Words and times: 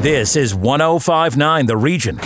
This 0.00 0.34
is 0.34 0.54
1059 0.54 1.66
The 1.66 1.76
Region. 1.76 2.16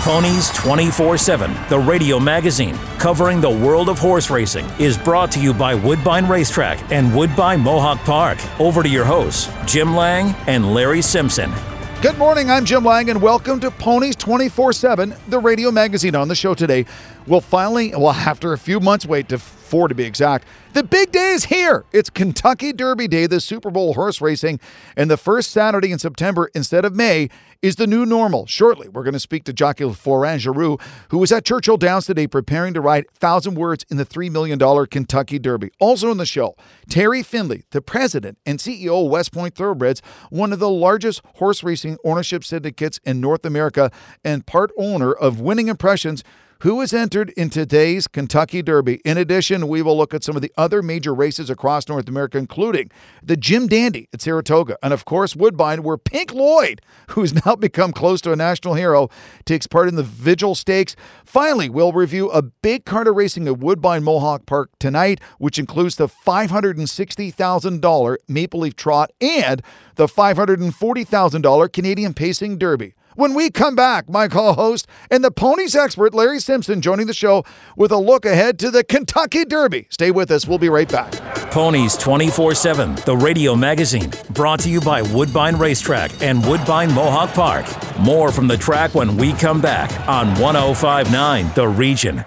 Ponies 0.00 0.48
24 0.52 1.18
7, 1.18 1.54
the 1.68 1.78
radio 1.78 2.18
magazine 2.18 2.74
covering 2.98 3.42
the 3.42 3.50
world 3.50 3.90
of 3.90 3.98
horse 3.98 4.30
racing, 4.30 4.64
is 4.78 4.96
brought 4.96 5.30
to 5.32 5.40
you 5.40 5.52
by 5.52 5.74
Woodbine 5.74 6.26
Racetrack 6.26 6.90
and 6.90 7.14
Woodbine 7.14 7.60
Mohawk 7.60 7.98
Park. 8.06 8.38
Over 8.58 8.82
to 8.82 8.88
your 8.88 9.04
hosts, 9.04 9.50
Jim 9.66 9.94
Lang 9.94 10.34
and 10.46 10.72
Larry 10.72 11.02
Simpson. 11.02 11.52
Good 12.00 12.16
morning, 12.16 12.50
I'm 12.50 12.64
Jim 12.64 12.82
Lang, 12.82 13.10
and 13.10 13.20
welcome 13.20 13.60
to 13.60 13.70
Ponies 13.70 14.16
24 14.16 14.72
7, 14.72 15.14
the 15.28 15.38
radio 15.38 15.70
magazine. 15.70 16.14
On 16.14 16.28
the 16.28 16.34
show 16.34 16.54
today, 16.54 16.86
we'll 17.26 17.40
finally, 17.40 17.94
well, 17.94 18.10
after 18.10 18.52
a 18.52 18.58
few 18.58 18.80
months 18.80 19.06
wait 19.06 19.28
to 19.28 19.38
four 19.38 19.88
to 19.88 19.94
be 19.94 20.04
exact, 20.04 20.46
the 20.72 20.82
big 20.82 21.12
day 21.12 21.32
is 21.32 21.44
here. 21.44 21.84
It's 21.92 22.10
Kentucky 22.10 22.72
Derby 22.72 23.08
Day, 23.08 23.26
the 23.26 23.40
Super 23.40 23.70
Bowl 23.70 23.94
horse 23.94 24.20
racing, 24.20 24.60
and 24.96 25.10
the 25.10 25.16
first 25.16 25.50
Saturday 25.50 25.92
in 25.92 25.98
September 25.98 26.50
instead 26.54 26.84
of 26.84 26.94
May 26.94 27.28
is 27.62 27.76
the 27.76 27.86
new 27.86 28.04
normal. 28.04 28.46
Shortly, 28.46 28.88
we're 28.88 29.04
going 29.04 29.14
to 29.14 29.20
speak 29.20 29.44
to 29.44 29.52
jockey 29.52 29.90
Florent 29.92 30.42
Geroux, 30.42 30.80
who 31.08 31.18
was 31.18 31.32
at 31.32 31.44
Churchill 31.44 31.76
Downs 31.76 32.06
today 32.06 32.26
preparing 32.26 32.74
to 32.74 32.80
ride 32.80 33.06
1,000 33.06 33.54
words 33.54 33.86
in 33.90 33.96
the 33.96 34.04
$3 34.04 34.30
million 34.30 34.58
Kentucky 34.86 35.38
Derby. 35.38 35.70
Also 35.80 36.10
in 36.10 36.18
the 36.18 36.26
show, 36.26 36.56
Terry 36.90 37.22
Finley, 37.22 37.64
the 37.70 37.80
president 37.80 38.38
and 38.44 38.58
CEO 38.58 39.04
of 39.04 39.10
West 39.10 39.32
Point 39.32 39.54
Thoroughbreds, 39.54 40.02
one 40.28 40.52
of 40.52 40.58
the 40.58 40.68
largest 40.68 41.22
horse 41.36 41.62
racing 41.62 41.96
ownership 42.04 42.44
syndicates 42.44 43.00
in 43.04 43.20
North 43.20 43.46
America 43.46 43.90
and 44.24 44.44
part 44.44 44.70
owner 44.76 45.12
of 45.12 45.40
Winning 45.40 45.68
Impressions 45.68 46.22
who 46.64 46.80
is 46.80 46.92
entered 46.94 47.28
in 47.36 47.50
today's 47.50 48.08
Kentucky 48.08 48.62
Derby. 48.62 49.02
In 49.04 49.18
addition, 49.18 49.68
we 49.68 49.82
will 49.82 49.98
look 49.98 50.14
at 50.14 50.24
some 50.24 50.34
of 50.34 50.40
the 50.40 50.50
other 50.56 50.80
major 50.80 51.14
races 51.14 51.50
across 51.50 51.90
North 51.90 52.08
America, 52.08 52.38
including 52.38 52.90
the 53.22 53.36
Jim 53.36 53.66
Dandy 53.66 54.08
at 54.14 54.22
Saratoga, 54.22 54.78
and 54.82 54.94
of 54.94 55.04
course, 55.04 55.36
Woodbine, 55.36 55.82
where 55.82 55.98
Pink 55.98 56.32
Lloyd, 56.32 56.80
who's 57.10 57.34
now 57.44 57.54
become 57.54 57.92
close 57.92 58.22
to 58.22 58.32
a 58.32 58.36
national 58.36 58.72
hero, 58.72 59.10
takes 59.44 59.66
part 59.66 59.88
in 59.88 59.96
the 59.96 60.02
Vigil 60.02 60.54
Stakes. 60.54 60.96
Finally, 61.22 61.68
we'll 61.68 61.92
review 61.92 62.30
a 62.30 62.40
big 62.40 62.86
card 62.86 63.08
of 63.08 63.14
racing 63.14 63.46
at 63.46 63.58
Woodbine 63.58 64.02
Mohawk 64.02 64.46
Park 64.46 64.70
tonight, 64.78 65.20
which 65.36 65.58
includes 65.58 65.96
the 65.96 66.08
$560,000 66.08 68.16
Maple 68.26 68.60
Leaf 68.60 68.74
Trot 68.74 69.12
and 69.20 69.60
the 69.96 70.06
$540,000 70.06 71.72
Canadian 71.74 72.14
Pacing 72.14 72.56
Derby. 72.56 72.94
When 73.16 73.34
we 73.34 73.50
come 73.50 73.76
back, 73.76 74.08
my 74.08 74.26
co 74.26 74.52
host 74.52 74.88
and 75.08 75.22
the 75.22 75.30
ponies 75.30 75.76
expert, 75.76 76.14
Larry 76.14 76.40
Simpson, 76.40 76.80
joining 76.80 77.06
the 77.06 77.14
show 77.14 77.44
with 77.76 77.92
a 77.92 77.96
look 77.96 78.26
ahead 78.26 78.58
to 78.58 78.72
the 78.72 78.82
Kentucky 78.82 79.44
Derby. 79.44 79.86
Stay 79.90 80.10
with 80.10 80.32
us. 80.32 80.48
We'll 80.48 80.58
be 80.58 80.68
right 80.68 80.90
back. 80.90 81.12
Ponies 81.52 81.96
24 81.96 82.54
7, 82.54 82.96
the 83.06 83.16
radio 83.16 83.54
magazine, 83.54 84.10
brought 84.30 84.58
to 84.60 84.68
you 84.68 84.80
by 84.80 85.02
Woodbine 85.02 85.56
Racetrack 85.56 86.22
and 86.22 86.44
Woodbine 86.44 86.92
Mohawk 86.92 87.32
Park. 87.34 87.66
More 88.00 88.32
from 88.32 88.48
the 88.48 88.56
track 88.56 88.96
when 88.96 89.16
we 89.16 89.32
come 89.34 89.60
back 89.60 89.90
on 90.08 90.28
1059 90.40 91.52
The 91.54 91.68
Region. 91.68 92.24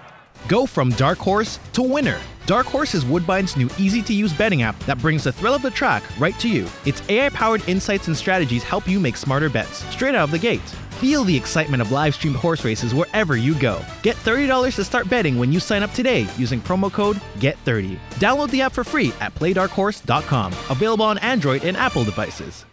Go 0.47 0.65
from 0.65 0.91
dark 0.91 1.17
horse 1.17 1.59
to 1.73 1.83
winner. 1.83 2.19
Dark 2.47 2.65
Horse 2.67 2.95
is 2.95 3.03
Woodbine's 3.03 3.57
new 3.57 3.69
easy 3.77 4.01
to 4.03 4.13
use 4.13 4.31
betting 4.31 4.61
app 4.61 4.79
that 4.85 4.99
brings 4.99 5.25
the 5.25 5.33
thrill 5.33 5.53
of 5.53 5.61
the 5.61 5.69
track 5.69 6.01
right 6.17 6.39
to 6.39 6.47
you. 6.47 6.65
Its 6.85 7.01
AI 7.09 7.27
powered 7.27 7.67
insights 7.67 8.07
and 8.07 8.15
strategies 8.15 8.63
help 8.63 8.87
you 8.87 9.01
make 9.01 9.17
smarter 9.17 9.49
bets 9.49 9.83
straight 9.91 10.15
out 10.15 10.23
of 10.23 10.31
the 10.31 10.39
gate. 10.39 10.61
Feel 11.01 11.25
the 11.25 11.35
excitement 11.35 11.81
of 11.81 11.91
live 11.91 12.15
streamed 12.15 12.37
horse 12.37 12.63
races 12.63 12.95
wherever 12.95 13.35
you 13.35 13.53
go. 13.59 13.83
Get 14.01 14.15
$30 14.15 14.75
to 14.75 14.83
start 14.85 15.09
betting 15.09 15.37
when 15.37 15.51
you 15.51 15.59
sign 15.59 15.83
up 15.83 15.91
today 15.91 16.25
using 16.37 16.61
promo 16.61 16.89
code 16.89 17.17
GET30. 17.39 17.97
Download 18.11 18.49
the 18.51 18.61
app 18.61 18.71
for 18.71 18.85
free 18.85 19.11
at 19.19 19.35
playdarkhorse.com. 19.35 20.53
Available 20.69 21.03
on 21.03 21.17
Android 21.17 21.65
and 21.65 21.75
Apple 21.75 22.05
devices. 22.05 22.63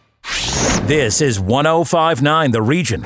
This 0.86 1.20
is 1.20 1.40
1059 1.40 2.52
The 2.52 2.62
Region. 2.62 3.04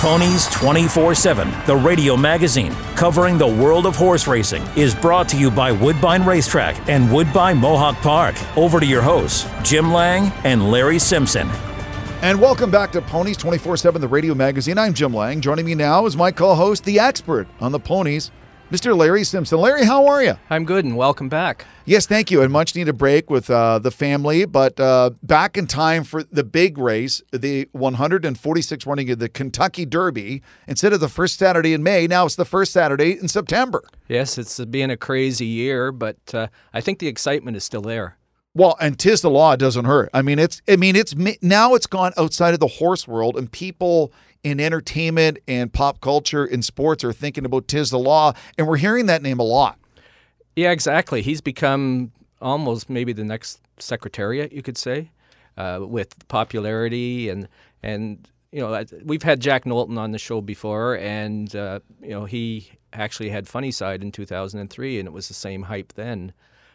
Ponies 0.00 0.48
24 0.48 1.14
7, 1.14 1.52
the 1.66 1.76
radio 1.76 2.16
magazine 2.16 2.72
covering 2.96 3.36
the 3.36 3.46
world 3.46 3.84
of 3.84 3.94
horse 3.96 4.26
racing, 4.26 4.62
is 4.74 4.94
brought 4.94 5.28
to 5.28 5.36
you 5.36 5.50
by 5.50 5.70
Woodbine 5.70 6.24
Racetrack 6.24 6.88
and 6.88 7.12
Woodbine 7.12 7.58
Mohawk 7.58 7.96
Park. 7.96 8.34
Over 8.56 8.80
to 8.80 8.86
your 8.86 9.02
hosts, 9.02 9.46
Jim 9.62 9.92
Lang 9.92 10.32
and 10.42 10.70
Larry 10.70 10.98
Simpson. 10.98 11.50
And 12.22 12.40
welcome 12.40 12.70
back 12.70 12.92
to 12.92 13.02
Ponies 13.02 13.36
24 13.36 13.76
7, 13.76 14.00
the 14.00 14.08
radio 14.08 14.34
magazine. 14.34 14.78
I'm 14.78 14.94
Jim 14.94 15.12
Lang. 15.12 15.42
Joining 15.42 15.66
me 15.66 15.74
now 15.74 16.06
is 16.06 16.16
my 16.16 16.32
co 16.32 16.54
host, 16.54 16.84
the 16.84 16.98
expert 16.98 17.46
on 17.60 17.70
the 17.70 17.78
ponies, 17.78 18.30
Mr. 18.70 18.96
Larry 18.96 19.24
Simpson. 19.24 19.58
Larry, 19.58 19.84
how 19.84 20.06
are 20.06 20.22
you? 20.22 20.34
I'm 20.48 20.64
good 20.64 20.84
and 20.84 20.96
welcome 20.96 21.28
back. 21.28 21.66
Yes, 21.86 22.06
thank 22.06 22.30
you. 22.30 22.40
And 22.40 22.52
much 22.52 22.76
needed 22.76 22.92
break 22.92 23.28
with 23.28 23.50
uh, 23.50 23.80
the 23.80 23.90
family, 23.90 24.44
but 24.44 24.78
uh, 24.78 25.10
back 25.24 25.56
in 25.56 25.66
time 25.66 26.04
for 26.04 26.22
the 26.22 26.44
big 26.44 26.78
race, 26.78 27.20
the 27.32 27.68
146 27.72 28.86
running 28.86 29.10
of 29.10 29.18
the 29.18 29.28
Kentucky 29.28 29.84
Derby. 29.84 30.40
Instead 30.68 30.92
of 30.92 31.00
the 31.00 31.08
first 31.08 31.36
Saturday 31.36 31.74
in 31.74 31.82
May, 31.82 32.06
now 32.06 32.26
it's 32.26 32.36
the 32.36 32.44
first 32.44 32.72
Saturday 32.72 33.18
in 33.18 33.26
September. 33.26 33.82
Yes, 34.06 34.38
it's 34.38 34.64
been 34.64 34.90
a 34.90 34.96
crazy 34.96 35.46
year, 35.46 35.90
but 35.90 36.18
uh, 36.32 36.46
I 36.72 36.80
think 36.80 37.00
the 37.00 37.08
excitement 37.08 37.56
is 37.56 37.64
still 37.64 37.82
there. 37.82 38.18
Well, 38.54 38.76
and 38.80 38.98
Tiz 38.98 39.20
the 39.20 39.30
Law 39.30 39.56
doesn't 39.56 39.84
hurt. 39.84 40.10
I 40.12 40.22
mean, 40.22 40.38
it's 40.38 40.62
I 40.68 40.76
mean, 40.76 40.94
it's 40.94 41.14
now 41.40 41.74
it's 41.74 41.86
gone 41.86 42.12
outside 42.16 42.54
of 42.54 42.60
the 42.60 42.66
horse 42.66 43.06
world, 43.06 43.36
and 43.36 43.50
people 43.50 44.12
in 44.42 44.60
entertainment 44.60 45.38
and 45.46 45.72
pop 45.72 46.00
culture 46.00 46.44
and 46.44 46.64
sports 46.64 47.04
are 47.04 47.12
thinking 47.12 47.44
about 47.44 47.68
Tiz 47.68 47.90
the 47.90 47.98
Law, 47.98 48.32
and 48.56 48.66
we're 48.66 48.76
hearing 48.76 49.06
that 49.06 49.22
name 49.22 49.38
a 49.38 49.44
lot. 49.44 49.78
Yeah, 50.56 50.70
exactly. 50.70 51.22
He's 51.22 51.40
become 51.40 52.12
almost 52.40 52.90
maybe 52.90 53.12
the 53.12 53.24
next 53.24 53.60
secretariat, 53.78 54.52
you 54.52 54.62
could 54.62 54.78
say, 54.78 55.10
uh, 55.56 55.80
with 55.82 56.26
popularity 56.28 57.28
and 57.28 57.48
and 57.82 58.28
you 58.52 58.60
know 58.60 58.84
we've 59.04 59.22
had 59.22 59.40
Jack 59.40 59.64
Knowlton 59.64 59.98
on 59.98 60.10
the 60.10 60.18
show 60.18 60.40
before, 60.40 60.96
and 60.98 61.54
uh, 61.54 61.80
you 62.02 62.10
know 62.10 62.24
he 62.24 62.72
actually 62.92 63.30
had 63.30 63.46
Funny 63.46 63.70
Cide 63.70 64.02
in 64.02 64.10
2003, 64.10 64.98
and 64.98 65.06
it 65.06 65.12
was 65.12 65.28
the 65.28 65.34
same 65.34 65.62
hype 65.62 65.92
then, 65.94 66.32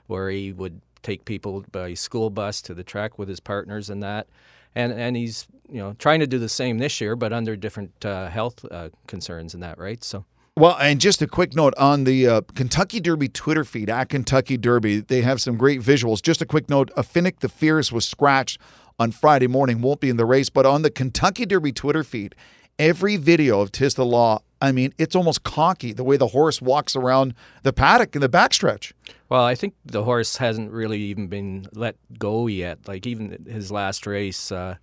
where 0.07 0.29
he 0.29 0.51
would 0.51 0.81
take 1.03 1.25
people 1.25 1.65
by 1.71 1.93
school 1.93 2.29
bus 2.29 2.61
to 2.63 2.73
the 2.73 2.83
track 2.83 3.19
with 3.19 3.27
his 3.29 3.39
partners 3.39 3.89
and 3.89 4.01
that. 4.01 4.27
And, 4.75 4.91
and 4.91 5.15
he's 5.15 5.47
you 5.69 5.79
know 5.79 5.93
trying 5.93 6.19
to 6.19 6.27
do 6.27 6.39
the 6.39 6.49
same 6.49 6.77
this 6.77 6.99
year, 7.01 7.15
but 7.15 7.33
under 7.33 7.55
different 7.55 8.05
uh, 8.05 8.29
health 8.29 8.65
uh, 8.69 8.89
concerns 9.07 9.53
and 9.53 9.63
that, 9.63 9.77
right? 9.77 10.03
So. 10.03 10.25
Well, 10.57 10.77
and 10.79 11.01
just 11.01 11.21
a 11.21 11.27
quick 11.27 11.53
note 11.53 11.73
on 11.77 12.05
the 12.05 12.27
uh, 12.27 12.41
Kentucky 12.53 13.01
Derby 13.01 13.27
Twitter 13.27 13.65
feed 13.65 13.89
at 13.89 14.07
Kentucky 14.07 14.55
Derby, 14.55 15.01
they 15.01 15.19
have 15.21 15.41
some 15.41 15.57
great 15.57 15.81
visuals. 15.81 16.21
Just 16.21 16.41
a 16.41 16.45
quick 16.45 16.69
note: 16.69 16.91
a 16.95 17.03
Finnick 17.03 17.39
the 17.39 17.49
Fierce 17.49 17.91
was 17.91 18.05
scratched 18.05 18.59
on 18.97 19.11
Friday 19.11 19.47
morning, 19.47 19.81
won't 19.81 19.99
be 19.99 20.09
in 20.09 20.17
the 20.17 20.25
race, 20.25 20.49
but 20.49 20.65
on 20.65 20.81
the 20.81 20.89
Kentucky 20.89 21.45
Derby 21.45 21.73
Twitter 21.73 22.03
feed, 22.03 22.35
every 22.79 23.17
video 23.17 23.59
of 23.59 23.71
Tiz 23.71 23.95
the 23.95 24.05
Law 24.05 24.39
I 24.61 24.71
mean, 24.71 24.93
it's 24.97 25.15
almost 25.15 25.43
cocky 25.43 25.93
the 25.93 26.03
way 26.03 26.17
the 26.17 26.27
horse 26.27 26.61
walks 26.61 26.95
around 26.95 27.33
the 27.63 27.73
paddock 27.73 28.15
in 28.15 28.21
the 28.21 28.29
backstretch. 28.29 28.93
Well, 29.29 29.43
I 29.43 29.55
think 29.55 29.73
the 29.85 30.03
horse 30.03 30.37
hasn't 30.37 30.71
really 30.71 30.99
even 30.99 31.27
been 31.27 31.67
let 31.73 31.95
go 32.17 32.47
yet. 32.47 32.87
Like 32.87 33.05
even 33.05 33.45
his 33.49 33.71
last 33.71 34.07
race, 34.07 34.51
uh, 34.51 34.75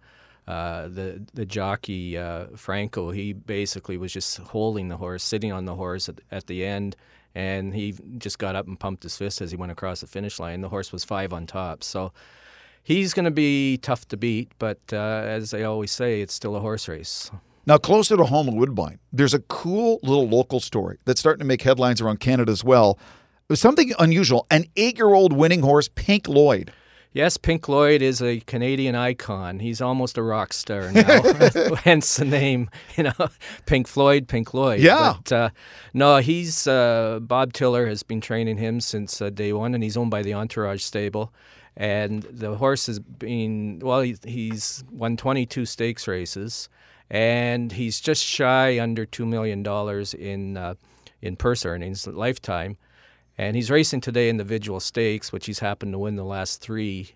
uh, 0.46 0.88
the 0.88 1.24
the 1.34 1.46
jockey 1.46 2.18
uh, 2.18 2.46
Franco, 2.56 3.10
he 3.10 3.32
basically 3.32 3.96
was 3.96 4.12
just 4.12 4.38
holding 4.38 4.88
the 4.88 4.96
horse, 4.96 5.22
sitting 5.22 5.52
on 5.52 5.64
the 5.64 5.74
horse 5.74 6.08
at, 6.08 6.20
at 6.30 6.46
the 6.48 6.64
end, 6.64 6.96
and 7.34 7.74
he 7.74 7.94
just 8.18 8.38
got 8.38 8.56
up 8.56 8.66
and 8.66 8.78
pumped 8.78 9.04
his 9.04 9.16
fist 9.16 9.40
as 9.40 9.50
he 9.50 9.56
went 9.56 9.72
across 9.72 10.00
the 10.00 10.06
finish 10.06 10.38
line. 10.38 10.60
The 10.60 10.68
horse 10.68 10.92
was 10.92 11.04
five 11.04 11.32
on 11.32 11.46
top, 11.46 11.82
so 11.82 12.12
he's 12.82 13.14
going 13.14 13.24
to 13.24 13.30
be 13.30 13.78
tough 13.78 14.06
to 14.08 14.16
beat. 14.16 14.52
But 14.58 14.80
uh, 14.92 14.96
as 14.96 15.54
I 15.54 15.62
always 15.62 15.92
say, 15.92 16.20
it's 16.20 16.34
still 16.34 16.56
a 16.56 16.60
horse 16.60 16.88
race. 16.88 17.30
Now, 17.64 17.78
closer 17.78 18.16
to 18.16 18.24
home 18.24 18.48
in 18.48 18.56
Woodbine, 18.56 18.98
there's 19.12 19.34
a 19.34 19.38
cool 19.38 20.00
little 20.02 20.28
local 20.28 20.58
story 20.58 20.98
that's 21.04 21.20
starting 21.20 21.38
to 21.38 21.44
make 21.44 21.62
headlines 21.62 22.00
around 22.00 22.18
Canada 22.18 22.50
as 22.50 22.64
well. 22.64 22.98
It 23.48 23.52
was 23.52 23.60
something 23.60 23.92
unusual. 24.00 24.46
An 24.50 24.64
eight 24.76 24.96
year 24.96 25.14
old 25.14 25.32
winning 25.32 25.62
horse, 25.62 25.88
Pink 25.88 26.26
Lloyd. 26.26 26.72
Yes, 27.12 27.36
Pink 27.36 27.68
Lloyd 27.68 28.00
is 28.00 28.22
a 28.22 28.40
Canadian 28.40 28.94
icon. 28.94 29.60
He's 29.60 29.82
almost 29.82 30.16
a 30.16 30.22
rock 30.22 30.52
star 30.52 30.90
now, 30.92 31.22
hence 31.84 32.16
the 32.16 32.24
name, 32.24 32.70
you 32.96 33.04
know, 33.04 33.28
Pink 33.66 33.86
Floyd, 33.86 34.26
Pink 34.26 34.54
Lloyd. 34.54 34.80
Yeah. 34.80 35.14
But, 35.22 35.32
uh, 35.32 35.50
no, 35.92 36.16
he's 36.16 36.66
uh, 36.66 37.20
Bob 37.20 37.52
Tiller 37.52 37.86
has 37.86 38.02
been 38.02 38.20
training 38.20 38.56
him 38.56 38.80
since 38.80 39.20
uh, 39.20 39.30
day 39.30 39.52
one, 39.52 39.74
and 39.74 39.84
he's 39.84 39.96
owned 39.96 40.10
by 40.10 40.22
the 40.22 40.34
Entourage 40.34 40.82
Stable. 40.82 41.32
And 41.76 42.22
the 42.24 42.56
horse 42.56 42.86
has 42.86 42.98
been 42.98 43.78
well. 43.82 44.00
He, 44.00 44.16
he's 44.24 44.82
won 44.90 45.16
22 45.16 45.64
stakes 45.64 46.08
races 46.08 46.68
and 47.12 47.72
he's 47.72 48.00
just 48.00 48.24
shy 48.24 48.80
under 48.80 49.04
two 49.04 49.26
million 49.26 49.62
dollars 49.62 50.14
in 50.14 50.56
uh, 50.56 50.74
in 51.20 51.36
purse 51.36 51.64
earnings 51.64 52.06
lifetime, 52.06 52.78
and 53.38 53.54
he's 53.54 53.70
racing 53.70 54.00
today 54.00 54.28
in 54.28 54.38
the 54.38 54.44
Vigil 54.44 54.80
Stakes, 54.80 55.30
which 55.30 55.46
he's 55.46 55.60
happened 55.60 55.92
to 55.92 55.98
win 55.98 56.16
the 56.16 56.24
last 56.24 56.62
three 56.62 57.10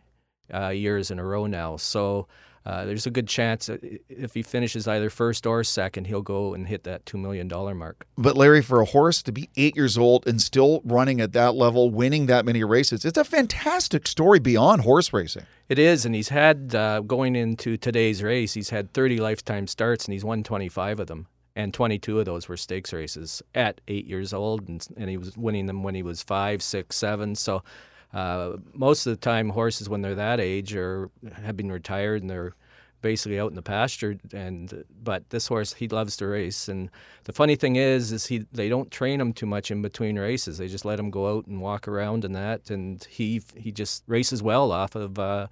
uh, 0.55 0.69
years 0.69 1.11
in 1.11 1.19
a 1.19 1.25
row 1.25 1.47
now. 1.47 1.77
So. 1.77 2.29
Uh, 2.67 2.85
there's 2.85 3.07
a 3.07 3.11
good 3.13 3.29
chance 3.29 3.67
that 3.67 3.81
if 4.09 4.35
he 4.35 4.43
finishes 4.43 4.89
either 4.89 5.09
first 5.09 5.47
or 5.47 5.63
second, 5.63 6.09
he'll 6.09 6.21
go 6.21 6.53
and 6.53 6.67
hit 6.67 6.83
that 6.83 7.05
$2 7.05 7.17
million 7.17 7.47
mark. 7.79 8.09
But 8.19 8.37
Larry, 8.37 8.61
for 8.61 8.81
a 8.81 8.85
horse 8.85 9.23
to 9.23 9.31
be 9.31 9.49
eight 9.57 9.77
years 9.77 9.97
old 9.97 10.27
and 10.27 10.43
still 10.43 10.83
running 10.85 11.21
at 11.21 11.33
that 11.33 11.55
level, 11.55 11.91
winning 11.91 12.27
that 12.27 12.45
many 12.45 12.65
races, 12.65 13.05
it's 13.05 13.17
a 13.17 13.23
fantastic 13.23 14.09
story 14.09 14.41
beyond 14.41 14.83
horse 14.83 15.13
racing. 15.13 15.45
It 15.69 15.79
is, 15.79 16.05
and 16.05 16.13
he's 16.13 16.31
had, 16.31 16.75
uh, 16.75 17.03
going 17.03 17.37
into 17.37 17.77
today's 17.77 18.21
race, 18.21 18.55
he's 18.55 18.71
had 18.71 18.93
30 18.93 19.19
lifetime 19.19 19.69
starts 19.69 20.05
and 20.05 20.13
he's 20.13 20.25
won 20.25 20.43
25 20.43 20.99
of 20.99 21.07
them. 21.07 21.29
And 21.55 21.73
22 21.73 22.19
of 22.19 22.25
those 22.25 22.49
were 22.49 22.57
stakes 22.57 22.93
races 22.93 23.43
at 23.55 23.81
eight 23.87 24.07
years 24.07 24.35
old, 24.35 24.69
and, 24.69 24.87
and 24.97 25.09
he 25.09 25.17
was 25.17 25.39
winning 25.39 25.67
them 25.67 25.85
when 25.85 25.95
he 25.95 26.03
was 26.03 26.21
five, 26.23 26.63
six, 26.63 26.97
seven. 26.97 27.35
So 27.35 27.63
uh, 28.13 28.57
most 28.73 29.07
of 29.07 29.13
the 29.13 29.21
time, 29.21 29.51
horses 29.51 29.89
when 29.89 30.03
they're 30.03 30.15
that 30.15 30.41
age 30.41 30.75
or 30.75 31.11
have 31.43 31.57
been 31.57 31.73
retired 31.73 32.23
and 32.23 32.31
they're 32.31 32.55
basically 33.03 33.39
out 33.39 33.51
in 33.51 33.57
the 33.57 33.63
pasture. 33.63 34.19
And 34.33 34.85
but 35.03 35.29
this 35.31 35.49
horse, 35.49 35.75
he 35.75 35.89
loves 35.89 36.17
to 36.19 36.27
race. 36.27 36.69
And 36.69 36.91
the 37.25 37.33
funny 37.33 37.57
thing 37.57 37.77
is, 37.77 38.13
is 38.13 38.27
he 38.27 38.47
they 38.53 38.69
don't 38.69 38.91
train 38.91 39.21
him 39.21 39.33
too 39.33 39.47
much 39.47 39.71
in 39.71 39.83
between 39.83 40.19
races. 40.19 40.59
They 40.59 40.69
just 40.69 40.85
let 40.85 40.99
him 40.99 41.11
go 41.11 41.37
out 41.37 41.47
and 41.47 41.61
walk 41.61 41.89
around 41.89 42.25
and 42.25 42.35
that. 42.35 42.71
And 42.71 43.05
he 43.05 43.43
he 43.55 43.73
just 43.73 44.03
races 44.07 44.43
well 44.43 44.73
off 44.73 44.95
of 44.95 45.19
uh, 45.19 45.47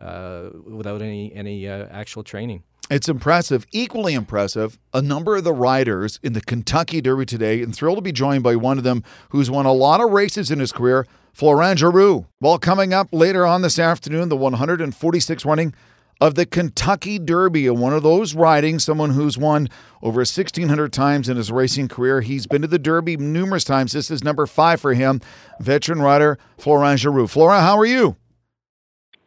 uh, 0.00 0.50
without 0.64 1.02
any 1.02 1.32
any 1.34 1.68
uh, 1.68 1.86
actual 1.90 2.22
training. 2.22 2.62
It's 2.90 3.08
impressive, 3.08 3.66
equally 3.70 4.14
impressive. 4.14 4.76
A 4.92 5.00
number 5.00 5.36
of 5.36 5.44
the 5.44 5.52
riders 5.52 6.18
in 6.24 6.32
the 6.32 6.40
Kentucky 6.40 7.00
Derby 7.00 7.24
today, 7.24 7.62
and 7.62 7.72
thrilled 7.72 7.98
to 7.98 8.02
be 8.02 8.10
joined 8.10 8.42
by 8.42 8.56
one 8.56 8.78
of 8.78 8.84
them 8.84 9.04
who's 9.28 9.48
won 9.48 9.64
a 9.64 9.72
lot 9.72 10.00
of 10.00 10.10
races 10.10 10.50
in 10.50 10.58
his 10.58 10.72
career, 10.72 11.06
Florent 11.32 11.78
Geroux. 11.78 12.26
Well, 12.40 12.58
coming 12.58 12.92
up 12.92 13.06
later 13.12 13.46
on 13.46 13.62
this 13.62 13.78
afternoon, 13.78 14.28
the 14.28 14.36
146th 14.36 15.44
running 15.44 15.72
of 16.20 16.34
the 16.34 16.44
Kentucky 16.44 17.20
Derby, 17.20 17.68
and 17.68 17.78
one 17.78 17.92
of 17.92 18.02
those 18.02 18.34
riding, 18.34 18.80
someone 18.80 19.10
who's 19.10 19.38
won 19.38 19.68
over 20.02 20.18
1,600 20.18 20.92
times 20.92 21.28
in 21.28 21.36
his 21.36 21.52
racing 21.52 21.86
career. 21.86 22.22
He's 22.22 22.48
been 22.48 22.62
to 22.62 22.68
the 22.68 22.76
Derby 22.76 23.16
numerous 23.16 23.62
times. 23.62 23.92
This 23.92 24.10
is 24.10 24.24
number 24.24 24.46
five 24.46 24.80
for 24.80 24.94
him, 24.94 25.20
veteran 25.60 26.02
rider 26.02 26.38
Florent 26.58 27.00
Geroux. 27.00 27.30
Florent, 27.30 27.62
how 27.62 27.78
are 27.78 27.86
you? 27.86 28.16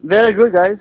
Very 0.01 0.33
good, 0.33 0.51
guys. 0.51 0.77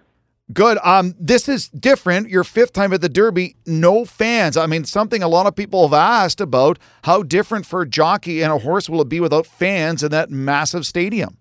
Good. 0.52 0.78
Um, 0.82 1.14
this 1.18 1.48
is 1.48 1.68
different. 1.68 2.28
Your 2.28 2.44
fifth 2.44 2.72
time 2.72 2.92
at 2.92 3.00
the 3.00 3.08
Derby, 3.08 3.56
no 3.64 4.04
fans. 4.04 4.56
I 4.56 4.66
mean, 4.66 4.84
something 4.84 5.22
a 5.22 5.28
lot 5.28 5.46
of 5.46 5.54
people 5.54 5.86
have 5.86 5.94
asked 5.94 6.40
about 6.40 6.78
how 7.04 7.22
different 7.22 7.64
for 7.64 7.82
a 7.82 7.88
jockey 7.88 8.42
and 8.42 8.52
a 8.52 8.58
horse 8.58 8.88
will 8.90 9.00
it 9.00 9.08
be 9.08 9.20
without 9.20 9.46
fans 9.46 10.02
in 10.02 10.10
that 10.10 10.30
massive 10.30 10.84
stadium? 10.84 11.38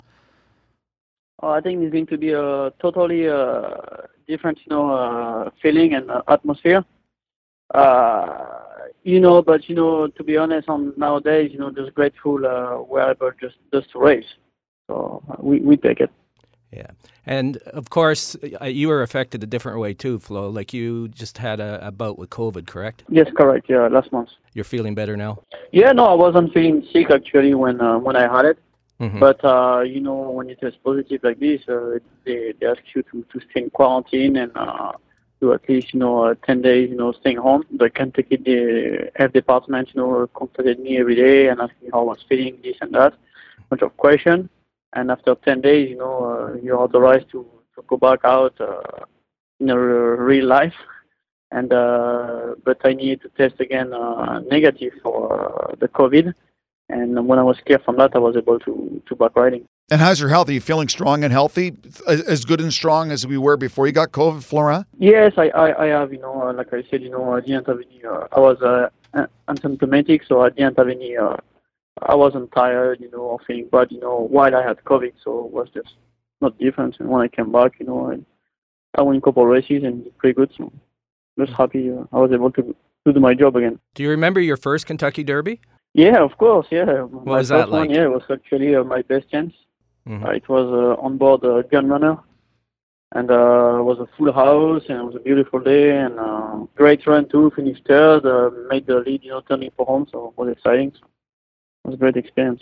Uh, 1.42 1.50
I 1.50 1.62
think 1.62 1.82
it's 1.82 1.92
going 1.92 2.06
to 2.08 2.18
be 2.18 2.32
a 2.32 2.72
totally 2.80 3.28
uh, 3.28 3.72
different, 4.28 4.60
you 4.66 4.70
know, 4.70 4.92
uh, 4.92 5.50
feeling 5.62 5.96
and 5.96 6.10
uh, 6.12 6.22
atmosphere. 6.28 6.86
Uh, 7.74 8.60
you 9.04 9.20
know, 9.20 9.42
but 9.42 9.68
you 9.68 9.76
know, 9.76 10.08
to 10.08 10.24
be 10.24 10.38
honest, 10.38 10.70
on 10.70 10.94
nowadays, 10.96 11.50
you 11.52 11.58
know, 11.58 11.72
just 11.72 11.94
grateful 11.96 12.46
uh, 12.46 13.32
just 13.42 13.56
just 13.74 13.92
to 13.92 14.00
race. 14.00 14.26
So 14.88 15.24
uh, 15.30 15.36
we 15.40 15.60
we 15.60 15.76
take 15.76 16.00
it. 16.00 16.12
Yeah, 16.72 16.92
and 17.26 17.58
of 17.74 17.90
course, 17.90 18.38
uh, 18.62 18.66
you 18.66 18.88
were 18.88 19.02
affected 19.02 19.44
a 19.44 19.48
different 19.48 19.80
way 19.80 19.94
too, 19.94 20.20
Flo. 20.20 20.50
Like 20.50 20.74
you 20.74 21.10
just 21.10 21.38
had 21.38 21.60
a, 21.60 21.88
a 21.88 21.92
bout 21.92 22.18
with 22.18 22.30
COVID, 22.30 22.66
correct? 22.66 23.04
Yes, 23.10 23.28
correct. 23.36 23.70
Yeah, 23.70 23.88
last 23.88 24.12
month. 24.14 24.30
You're 24.54 24.64
feeling 24.64 24.96
better 24.96 25.18
now. 25.18 25.40
Yeah, 25.72 25.92
no, 25.92 26.06
I 26.06 26.14
wasn't 26.14 26.54
feeling 26.54 26.88
sick 26.94 27.12
actually 27.12 27.54
when 27.56 27.82
uh, 27.82 28.00
when 28.00 28.16
I 28.16 28.34
had 28.34 28.46
it. 28.46 28.58
Mhm. 29.02 29.20
But 29.20 29.44
uh, 29.44 29.82
you 29.82 30.00
know, 30.00 30.30
when 30.30 30.48
you 30.48 30.56
test 30.56 30.78
positive 30.84 31.22
like 31.24 31.40
this, 31.40 31.62
uh, 31.68 32.00
they 32.26 32.54
they 32.58 32.68
ask 32.68 32.82
you 32.96 33.04
to 33.12 33.26
to 33.32 33.40
stay 33.50 33.64
in 33.64 33.70
quarantine 33.72 34.38
and 34.38 34.52
uh, 34.56 34.94
do 35.42 35.52
at 35.54 35.68
least 35.68 35.94
you 35.94 36.00
know 36.00 36.24
uh, 36.26 36.36
ten 36.46 36.62
days, 36.62 36.90
you 36.90 36.96
know, 36.96 37.12
staying 37.12 37.38
home. 37.38 37.64
The 37.82 37.90
Kentucky 37.90 38.38
the 38.38 39.12
health 39.16 39.34
department, 39.34 39.90
you 39.94 40.02
know, 40.02 40.28
contacted 40.28 40.80
me 40.80 41.00
every 41.00 41.16
day 41.16 41.48
and 41.50 41.60
asked 41.60 41.82
me 41.82 41.90
how 41.92 42.02
I 42.02 42.04
was 42.04 42.24
feeling, 42.30 42.60
this 42.64 42.78
and 42.80 42.94
that, 42.94 43.14
bunch 43.70 43.82
of 43.82 43.98
questions. 43.98 44.48
And 44.94 45.12
after 45.12 45.36
ten 45.36 45.62
days, 45.62 45.90
you 45.90 45.98
know, 45.98 46.16
uh, 46.26 46.58
you're 46.62 46.80
authorized 46.80 47.30
to 47.32 47.46
to 47.76 47.82
go 47.88 47.98
back 47.98 48.20
out 48.24 48.60
uh, 48.60 49.06
in 49.60 49.70
a 49.70 49.78
real 49.78 50.46
life. 50.46 50.74
And 51.54 51.74
uh, 51.74 52.56
but 52.64 52.78
I 52.86 52.94
needed 52.94 53.24
to 53.24 53.30
test 53.38 53.60
again 53.60 53.92
uh, 53.92 54.40
negative 54.50 54.94
for 55.04 55.18
uh, 55.34 55.76
the 55.82 55.90
COVID. 55.90 56.34
And 56.88 57.28
when 57.28 57.40
I 57.40 57.44
was 57.44 57.58
clear 57.66 57.80
from 57.80 57.98
that, 57.98 58.16
I 58.16 58.20
was 58.20 58.38
able 58.38 58.58
to 58.60 59.02
to 59.06 59.16
back 59.18 59.36
riding. 59.36 59.66
And 59.92 60.00
how's 60.00 60.22
your 60.22 60.30
health? 60.30 60.48
Are 60.48 60.54
you 60.54 60.62
feeling 60.62 60.88
strong 60.88 61.26
and 61.26 61.34
healthy, 61.34 61.76
as 62.08 62.46
good 62.46 62.62
and 62.62 62.72
strong 62.72 63.12
as 63.12 63.28
we 63.28 63.38
were 63.38 63.58
before 63.58 63.88
you 63.88 63.92
got 63.92 64.14
COVID, 64.14 64.42
Florent? 64.42 64.88
Yes, 64.98 65.34
I, 65.36 65.50
I, 65.50 65.84
I 65.84 65.88
have, 65.88 66.14
you 66.14 66.20
know, 66.20 66.44
uh, 66.44 66.54
like 66.54 66.74
I 66.74 66.82
said, 66.90 67.02
you 67.02 67.10
know, 67.10 67.34
I 67.34 67.42
didn't 67.42 67.68
have 67.68 67.76
any, 67.76 68.02
uh, 68.06 68.26
I 68.32 68.40
was 68.40 68.62
uh, 68.62 68.88
asymptomatic, 69.50 70.22
so 70.26 70.44
I 70.44 70.50
didn't 70.50 70.78
have 70.78 70.88
any, 70.88 71.18
uh, 71.18 71.36
I 72.04 72.16
wasn't 72.16 72.52
tired, 72.52 73.00
you 73.02 73.10
know, 73.12 73.20
or 73.20 73.40
feeling 73.46 73.68
bad, 73.72 73.92
you 73.92 74.00
know, 74.00 74.28
while 74.30 74.56
I 74.56 74.64
had 74.64 74.84
COVID, 74.84 75.14
so 75.24 75.46
it 75.46 75.52
was 75.52 75.68
just 75.74 75.96
not 76.42 76.58
different. 76.58 76.96
And 77.00 77.10
when 77.10 77.22
I 77.22 77.28
came 77.28 77.52
back, 77.52 77.74
you 77.80 77.86
know, 77.86 78.12
I, 78.12 79.00
I 79.00 79.04
won 79.04 79.16
a 79.18 79.22
couple 79.22 79.44
of 79.44 79.50
races 79.50 79.84
and 79.84 80.06
pretty 80.18 80.36
good, 80.36 80.52
so 80.58 80.72
just 81.40 81.54
happy 81.54 81.92
uh, 81.92 82.04
I 82.12 82.20
was 82.20 82.32
able 82.32 82.52
to, 82.52 82.76
to 83.06 83.14
do 83.14 83.20
my 83.20 83.34
job 83.34 83.56
again. 83.56 83.80
Do 83.96 84.04
you 84.04 84.10
remember 84.10 84.40
your 84.40 84.58
first 84.58 84.86
Kentucky 84.86 85.24
Derby? 85.24 85.62
Yeah, 85.94 86.24
of 86.24 86.38
course, 86.38 86.68
yeah. 86.72 87.02
What 87.04 87.26
my 87.26 87.38
was 87.38 87.50
that 87.50 87.64
first 87.64 87.72
one, 87.72 87.88
like? 87.88 87.96
yeah, 87.96 88.04
it 88.04 88.12
was 88.12 88.24
actually 88.30 88.76
uh, 88.76 88.84
my 88.84 89.02
best 89.04 89.30
chance. 89.30 89.54
Mhm. 90.08 90.26
Uh, 90.26 90.32
it 90.32 90.50
was 90.50 90.66
uh, 90.68 91.02
on 91.02 91.18
board 91.18 91.44
uh, 91.46 91.62
Gun 91.64 91.88
Runner, 91.88 92.18
and 93.14 93.30
uh, 93.30 93.78
it 93.80 93.84
was 93.84 94.00
a 94.00 94.08
full 94.18 94.32
house, 94.32 94.84
and 94.90 94.98
it 95.00 95.04
was 95.06 95.16
a 95.16 95.20
beautiful 95.20 95.60
day, 95.60 95.96
and 95.98 96.20
uh, 96.20 96.56
great 96.76 97.06
run 97.06 97.28
too. 97.30 97.52
Finished 97.56 97.84
third, 97.88 98.26
uh, 98.26 98.50
made 98.70 98.88
the 98.88 98.96
lead, 99.06 99.24
you 99.24 99.32
know, 99.32 99.42
turning 99.42 99.70
for 99.78 99.86
home, 99.86 100.08
so 100.12 100.30
it 100.30 100.38
was 100.42 100.50
exciting. 100.58 100.92
So 101.00 101.06
was 101.84 101.96
a 101.96 101.98
great 101.98 102.18
experience. 102.18 102.62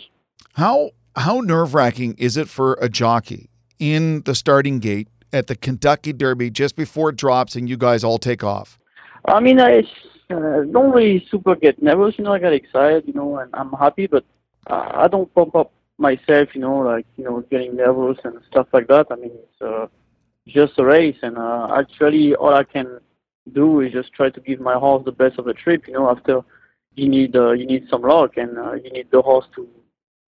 How 0.54 0.90
how 1.16 1.40
nerve 1.40 1.74
wracking 1.74 2.14
is 2.18 2.36
it 2.36 2.48
for 2.48 2.74
a 2.80 2.88
jockey 2.88 3.50
in 3.78 4.22
the 4.22 4.34
starting 4.34 4.78
gate 4.78 5.08
at 5.32 5.46
the 5.46 5.56
Kentucky 5.56 6.12
Derby 6.12 6.50
just 6.50 6.76
before 6.76 7.10
it 7.10 7.16
drops 7.16 7.56
and 7.56 7.68
you 7.68 7.76
guys 7.76 8.04
all 8.04 8.18
take 8.18 8.44
off? 8.44 8.78
I 9.26 9.40
mean, 9.40 9.60
I 9.60 9.80
uh, 10.30 10.62
don't 10.70 10.92
really 10.92 11.26
super 11.30 11.56
get 11.56 11.82
nervous, 11.82 12.14
you 12.18 12.24
know. 12.24 12.32
I 12.32 12.38
get 12.38 12.52
excited, 12.52 13.04
you 13.06 13.12
know, 13.12 13.38
and 13.38 13.50
I'm 13.54 13.72
happy, 13.72 14.06
but 14.06 14.24
uh, 14.68 14.90
I 14.94 15.08
don't 15.08 15.32
pump 15.34 15.54
up 15.54 15.72
myself, 15.98 16.48
you 16.54 16.60
know, 16.60 16.78
like 16.78 17.06
you 17.16 17.24
know, 17.24 17.40
getting 17.50 17.76
nervous 17.76 18.18
and 18.24 18.38
stuff 18.50 18.68
like 18.72 18.88
that. 18.88 19.06
I 19.10 19.16
mean, 19.16 19.32
it's 19.34 19.62
uh, 19.62 19.86
just 20.46 20.78
a 20.78 20.84
race, 20.84 21.16
and 21.22 21.36
uh, 21.36 21.68
actually, 21.76 22.34
all 22.34 22.54
I 22.54 22.64
can 22.64 23.00
do 23.52 23.80
is 23.80 23.92
just 23.92 24.12
try 24.12 24.30
to 24.30 24.40
give 24.40 24.60
my 24.60 24.74
horse 24.74 25.04
the 25.04 25.12
best 25.12 25.38
of 25.38 25.44
the 25.44 25.54
trip. 25.54 25.86
You 25.86 25.94
know, 25.94 26.10
after 26.10 26.40
you 26.94 27.08
need 27.08 27.36
uh, 27.36 27.52
you 27.52 27.66
need 27.66 27.86
some 27.88 28.02
luck, 28.02 28.36
and 28.36 28.58
uh, 28.58 28.74
you 28.74 28.90
need 28.90 29.10
the 29.10 29.22
horse 29.22 29.46
to 29.56 29.68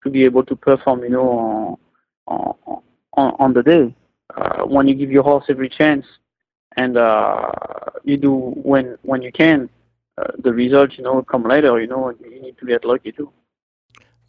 to 0.03 0.09
be 0.09 0.25
able 0.25 0.43
to 0.45 0.55
perform, 0.55 1.03
you 1.03 1.09
know, 1.09 1.79
on 2.27 2.55
on, 3.13 3.35
on, 3.39 3.53
the 3.53 3.63
day. 3.63 3.95
Uh, 4.35 4.63
when 4.63 4.87
you 4.87 4.95
give 4.95 5.11
your 5.11 5.23
horse 5.23 5.45
every 5.49 5.69
chance, 5.69 6.05
and 6.77 6.97
uh, 6.97 7.51
you 8.03 8.17
do 8.17 8.33
when 8.63 8.97
when 9.03 9.21
you 9.21 9.31
can, 9.31 9.69
uh, 10.17 10.27
the 10.43 10.53
results, 10.53 10.97
you 10.97 11.03
know, 11.03 11.21
come 11.23 11.43
later. 11.43 11.79
You 11.79 11.87
know, 11.87 12.13
you 12.21 12.41
need 12.41 12.57
to 12.59 12.65
get 12.65 12.85
lucky 12.85 13.11
too. 13.11 13.31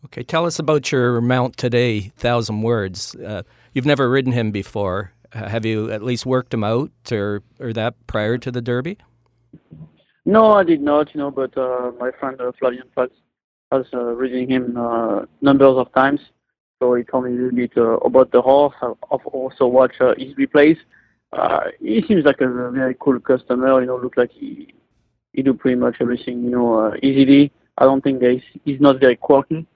Okay, 0.06 0.24
tell 0.24 0.46
us 0.46 0.58
about 0.58 0.90
your 0.90 1.20
mount 1.20 1.56
today, 1.56 2.12
Thousand 2.16 2.62
Words. 2.62 3.14
Uh, 3.14 3.44
you've 3.72 3.86
never 3.86 4.10
ridden 4.10 4.32
him 4.32 4.50
before. 4.50 5.12
Have 5.32 5.64
you 5.64 5.90
at 5.90 6.02
least 6.02 6.26
worked 6.26 6.52
him 6.52 6.64
out 6.64 6.90
or, 7.10 7.42
or 7.58 7.72
that 7.72 7.94
prior 8.06 8.36
to 8.36 8.50
the 8.50 8.60
Derby? 8.60 8.98
No, 10.24 10.52
I 10.52 10.62
did 10.62 10.80
not, 10.80 11.14
you 11.14 11.20
know, 11.20 11.30
but 11.30 11.56
uh, 11.56 11.90
my 11.98 12.10
friend 12.18 12.40
uh, 12.40 12.52
Flavien 12.60 12.84
Falz 12.96 13.10
has 13.72 13.86
uh, 13.92 14.04
reading 14.14 14.48
him 14.48 14.76
uh, 14.76 15.22
numbers 15.40 15.76
of 15.76 15.92
times. 15.94 16.20
So 16.80 16.94
he 16.94 17.04
told 17.04 17.24
me 17.24 17.30
a 17.30 17.34
little 17.34 17.56
bit 17.56 17.72
uh, 17.76 17.96
about 17.98 18.30
the 18.32 18.42
horse. 18.42 18.74
I've 18.82 18.96
I've 19.10 19.26
also 19.26 19.66
watched 19.66 20.00
uh, 20.00 20.14
his 20.16 20.34
replays. 20.34 20.78
Uh, 21.32 21.60
he 21.80 22.02
seems 22.06 22.24
like 22.24 22.40
a 22.40 22.70
very 22.70 22.96
cool 23.00 23.18
customer. 23.20 23.80
You 23.80 23.86
know, 23.86 23.96
look 23.96 24.16
like 24.16 24.30
he 24.30 24.74
he 25.32 25.42
do 25.42 25.54
pretty 25.54 25.76
much 25.76 25.96
everything. 26.00 26.44
You 26.44 26.50
know, 26.50 26.86
uh, 26.86 26.94
easily. 27.02 27.52
I 27.78 27.84
don't 27.84 28.02
think 28.02 28.20
that 28.20 28.32
he's, 28.32 28.60
he's 28.64 28.80
not 28.80 29.00
very 29.00 29.16
quirky. 29.16 29.66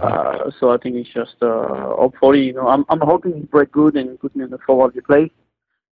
Uh, 0.00 0.50
so 0.60 0.70
I 0.70 0.76
think 0.78 0.94
it's 0.96 1.10
just 1.12 1.34
uh, 1.42 1.96
hopefully, 1.96 2.44
you 2.44 2.52
know, 2.52 2.68
I'm 2.68 2.84
I'm 2.88 3.00
hoping 3.00 3.34
he 3.34 3.40
break 3.40 3.72
good 3.72 3.96
and 3.96 4.20
put 4.20 4.36
me 4.36 4.44
in 4.44 4.50
the 4.50 4.58
forward 4.58 4.94
replay. 4.94 5.30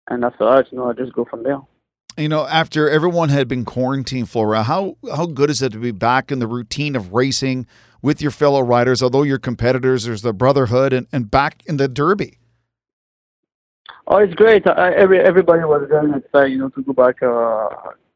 And 0.08 0.24
after 0.24 0.44
that, 0.44 0.70
you 0.70 0.78
know, 0.78 0.90
I 0.90 0.92
just 0.92 1.12
go 1.14 1.24
from 1.24 1.42
there. 1.42 1.60
You 2.18 2.30
know, 2.30 2.46
after 2.46 2.88
everyone 2.88 3.28
had 3.28 3.46
been 3.46 3.66
quarantined, 3.66 4.30
Florent, 4.30 4.64
how 4.66 4.96
how 5.14 5.26
good 5.26 5.50
is 5.50 5.60
it 5.60 5.72
to 5.72 5.78
be 5.78 5.90
back 5.90 6.32
in 6.32 6.38
the 6.38 6.46
routine 6.46 6.96
of 6.96 7.12
racing 7.12 7.66
with 8.00 8.22
your 8.22 8.30
fellow 8.30 8.62
riders? 8.62 9.02
Although 9.02 9.22
you're 9.22 9.38
competitors, 9.38 10.04
there's 10.04 10.22
the 10.22 10.32
brotherhood 10.32 10.94
and, 10.94 11.06
and 11.12 11.30
back 11.30 11.62
in 11.66 11.76
the 11.76 11.88
Derby. 11.88 12.38
Oh, 14.06 14.16
it's 14.16 14.32
great. 14.32 14.66
I, 14.66 14.94
every 14.94 15.20
everybody 15.20 15.62
was 15.64 15.86
very 15.90 16.10
excited, 16.16 16.52
you 16.52 16.58
know, 16.58 16.70
to 16.70 16.82
go 16.82 16.94
back, 16.94 17.22
uh, 17.22 17.68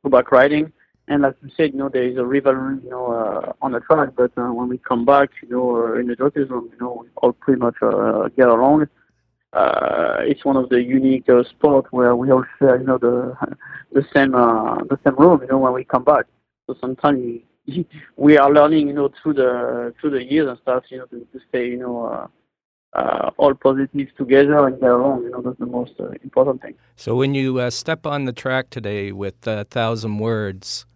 go 0.03 0.09
back 0.09 0.33
riding. 0.33 0.73
And 1.09 1.23
like 1.23 1.35
you 1.43 1.51
said, 1.55 1.73
you 1.73 1.79
know, 1.79 1.91
there 1.91 2.05
is 2.05 2.17
a 2.17 2.25
rivalry, 2.25 2.79
you 2.83 2.89
know, 2.89 3.13
uh, 3.13 3.53
on 3.61 3.73
the 3.73 3.81
track. 3.81 4.11
But 4.17 4.31
uh, 4.39 4.51
when 4.53 4.69
we 4.69 4.79
come 4.79 5.05
back, 5.05 5.29
you 5.43 5.51
know, 5.51 5.77
uh, 5.77 5.99
in 5.99 6.07
the 6.07 6.17
jockeys 6.17 6.49
room, 6.49 6.71
you 6.73 6.79
know, 6.81 7.03
we 7.03 7.09
all 7.17 7.33
pretty 7.33 7.61
much 7.61 7.75
uh, 7.83 8.29
get 8.35 8.49
along. 8.49 8.87
Uh, 9.53 10.19
it's 10.21 10.45
one 10.45 10.57
of 10.57 10.69
the 10.69 10.83
unique 10.83 11.29
uh, 11.29 11.43
where 11.91 12.15
we 12.15 12.31
all 12.31 12.45
share, 12.59 12.79
you 12.79 12.87
know, 12.87 12.99
the 12.99 13.37
the 13.93 14.07
same 14.15 14.35
uh, 14.35 14.77
the 14.85 14.99
same 15.05 15.17
room, 15.17 15.41
you 15.43 15.49
know, 15.49 15.59
when 15.59 15.73
we 15.73 15.85
come 15.85 16.05
back. 16.05 16.27
So 16.67 16.77
sometimes 16.81 17.41
we, 18.17 18.39
are 18.39 18.53
learning, 18.53 18.89
you 18.89 18.95
know, 18.95 19.11
through 19.23 19.35
the 19.35 19.95
through 20.01 20.11
the 20.11 20.25
years 20.25 20.49
and 20.49 20.59
stuff, 20.61 20.85
you 20.89 20.99
know, 20.99 21.07
to, 21.07 21.19
to 21.33 21.41
stay, 21.49 21.69
you 21.69 21.79
know, 21.79 22.05
uh, 22.05 22.27
uh, 22.93 23.31
all 23.39 23.55
positive 23.55 24.15
together 24.17 24.67
and 24.67 24.81
get 24.81 24.91
along. 24.91 25.25
You 25.25 25.31
know, 25.31 25.43
that's 25.43 25.59
the 25.59 25.67
most 25.67 25.95
uh, 25.99 26.11
important 26.23 26.63
thing. 26.63 26.75
So 26.97 27.17
when 27.17 27.35
you 27.35 27.59
uh, 27.59 27.71
step 27.71 28.07
on 28.07 28.25
the 28.25 28.33
track 28.33 28.71
today 28.71 29.11
with 29.11 29.47
a 29.47 29.65
thousand 29.65 30.19
words, 30.19 30.87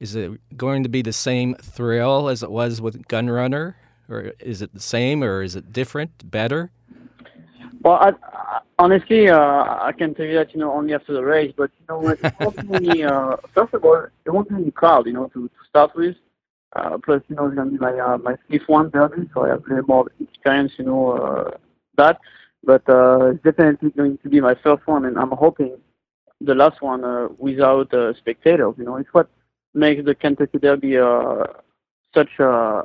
is 0.00 0.14
it 0.14 0.32
going 0.56 0.82
to 0.82 0.88
be 0.90 1.00
the 1.00 1.12
same 1.12 1.54
thrill 1.54 2.28
as 2.28 2.42
it 2.42 2.50
was 2.50 2.80
with 2.80 3.08
Gun 3.08 3.30
Runner, 3.30 3.76
or 4.08 4.32
is 4.40 4.60
it 4.60 4.74
the 4.74 4.80
same, 4.80 5.24
or 5.24 5.42
is 5.42 5.56
it 5.56 5.72
different, 5.72 6.30
better? 6.30 6.70
Well, 7.86 8.00
I, 8.00 8.10
I, 8.36 8.60
honestly, 8.80 9.28
uh, 9.28 9.38
I 9.38 9.92
can 9.96 10.12
tell 10.12 10.26
you 10.26 10.34
that 10.34 10.52
you 10.52 10.58
know 10.58 10.72
only 10.72 10.92
after 10.92 11.12
the 11.12 11.22
race. 11.22 11.54
But 11.56 11.70
you 11.78 11.86
know, 11.88 12.08
it 12.08 12.18
won't 12.40 12.82
be 12.82 13.04
uh, 13.04 13.36
first 13.54 13.74
of 13.74 13.84
all, 13.84 14.06
it 14.24 14.30
won't 14.30 14.48
be 14.48 14.56
any 14.56 14.72
crowd. 14.72 15.06
You 15.06 15.12
know, 15.12 15.28
to, 15.28 15.46
to 15.46 15.68
start 15.68 15.94
with. 15.94 16.16
Uh, 16.74 16.98
plus, 16.98 17.22
you 17.28 17.36
know, 17.36 17.46
it's 17.46 17.54
gonna 17.54 17.70
be 17.70 17.78
my 17.78 17.96
uh, 17.96 18.18
my 18.18 18.34
fifth 18.50 18.66
one 18.66 18.90
derby, 18.90 19.30
so 19.32 19.44
I 19.44 19.50
have 19.50 19.64
a 19.64 19.68
little 19.68 19.86
more 19.86 20.10
experience. 20.18 20.72
You 20.78 20.86
know, 20.86 21.12
uh, 21.12 21.56
that. 21.96 22.18
But 22.64 22.82
uh, 22.88 23.26
it's 23.26 23.44
definitely 23.44 23.90
going 23.90 24.18
to 24.18 24.28
be 24.28 24.40
my 24.40 24.56
first 24.64 24.84
one, 24.88 25.04
and 25.04 25.16
I'm 25.16 25.30
hoping 25.30 25.76
the 26.40 26.56
last 26.56 26.82
one 26.82 27.04
uh, 27.04 27.28
without 27.38 27.94
uh, 27.94 28.14
spectators. 28.14 28.74
You 28.78 28.84
know, 28.86 28.96
it's 28.96 29.14
what 29.14 29.28
makes 29.74 30.04
the 30.04 30.16
Kentucky 30.16 30.58
Derby 30.58 30.98
uh, 30.98 31.44
such 32.12 32.40
a 32.40 32.82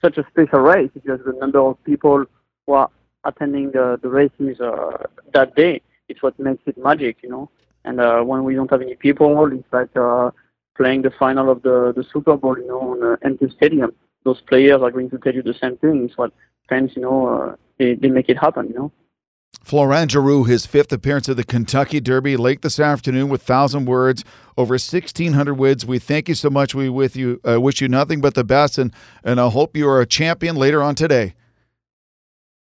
such 0.00 0.18
a 0.18 0.26
special 0.28 0.58
race 0.58 0.90
because 0.92 1.20
the 1.24 1.34
number 1.34 1.60
of 1.60 1.84
people 1.84 2.24
who 2.66 2.72
are 2.72 2.90
attending 3.24 3.70
the, 3.72 3.98
the 4.02 4.08
races 4.08 4.60
uh, 4.60 5.04
that 5.34 5.54
day. 5.54 5.80
It's 6.08 6.22
what 6.22 6.38
makes 6.38 6.62
it 6.66 6.76
magic, 6.76 7.18
you 7.22 7.30
know. 7.30 7.50
And 7.84 8.00
uh, 8.00 8.22
when 8.22 8.44
we 8.44 8.54
don't 8.54 8.70
have 8.70 8.82
any 8.82 8.94
people, 8.94 9.50
it's 9.52 9.72
like 9.72 9.96
uh, 9.96 10.30
playing 10.76 11.02
the 11.02 11.10
final 11.10 11.50
of 11.50 11.62
the, 11.62 11.92
the 11.96 12.04
Super 12.12 12.36
Bowl, 12.36 12.56
you 12.58 12.66
know, 12.66 12.80
on 12.80 13.02
an 13.02 13.16
empty 13.22 13.52
stadium. 13.56 13.92
Those 14.24 14.40
players 14.42 14.82
are 14.82 14.90
going 14.90 15.10
to 15.10 15.18
tell 15.18 15.34
you 15.34 15.42
the 15.42 15.54
same 15.54 15.76
thing. 15.78 16.04
It's 16.04 16.16
what 16.16 16.32
fans, 16.68 16.92
you 16.94 17.02
know, 17.02 17.26
uh, 17.26 17.56
they, 17.78 17.94
they 17.94 18.08
make 18.08 18.28
it 18.28 18.38
happen, 18.38 18.68
you 18.68 18.74
know. 18.74 18.92
Florent 19.62 20.10
Geroux, 20.10 20.46
his 20.46 20.64
fifth 20.66 20.92
appearance 20.92 21.28
at 21.28 21.36
the 21.36 21.44
Kentucky 21.44 22.00
Derby, 22.00 22.36
late 22.36 22.62
this 22.62 22.80
afternoon 22.80 23.28
with 23.28 23.42
thousand 23.42 23.84
words, 23.84 24.24
over 24.56 24.78
sixteen 24.78 25.34
hundred 25.34 25.54
words. 25.54 25.84
We 25.84 25.98
thank 25.98 26.28
you 26.28 26.34
so 26.34 26.50
much. 26.50 26.74
We 26.74 26.88
with 26.88 27.16
you, 27.16 27.40
uh, 27.46 27.60
wish 27.60 27.80
you 27.80 27.88
nothing 27.88 28.20
but 28.20 28.34
the 28.34 28.44
best, 28.44 28.78
and 28.78 28.92
and 29.22 29.38
I 29.38 29.50
hope 29.50 29.76
you 29.76 29.88
are 29.88 30.00
a 30.00 30.06
champion 30.06 30.56
later 30.56 30.82
on 30.82 30.94
today. 30.94 31.34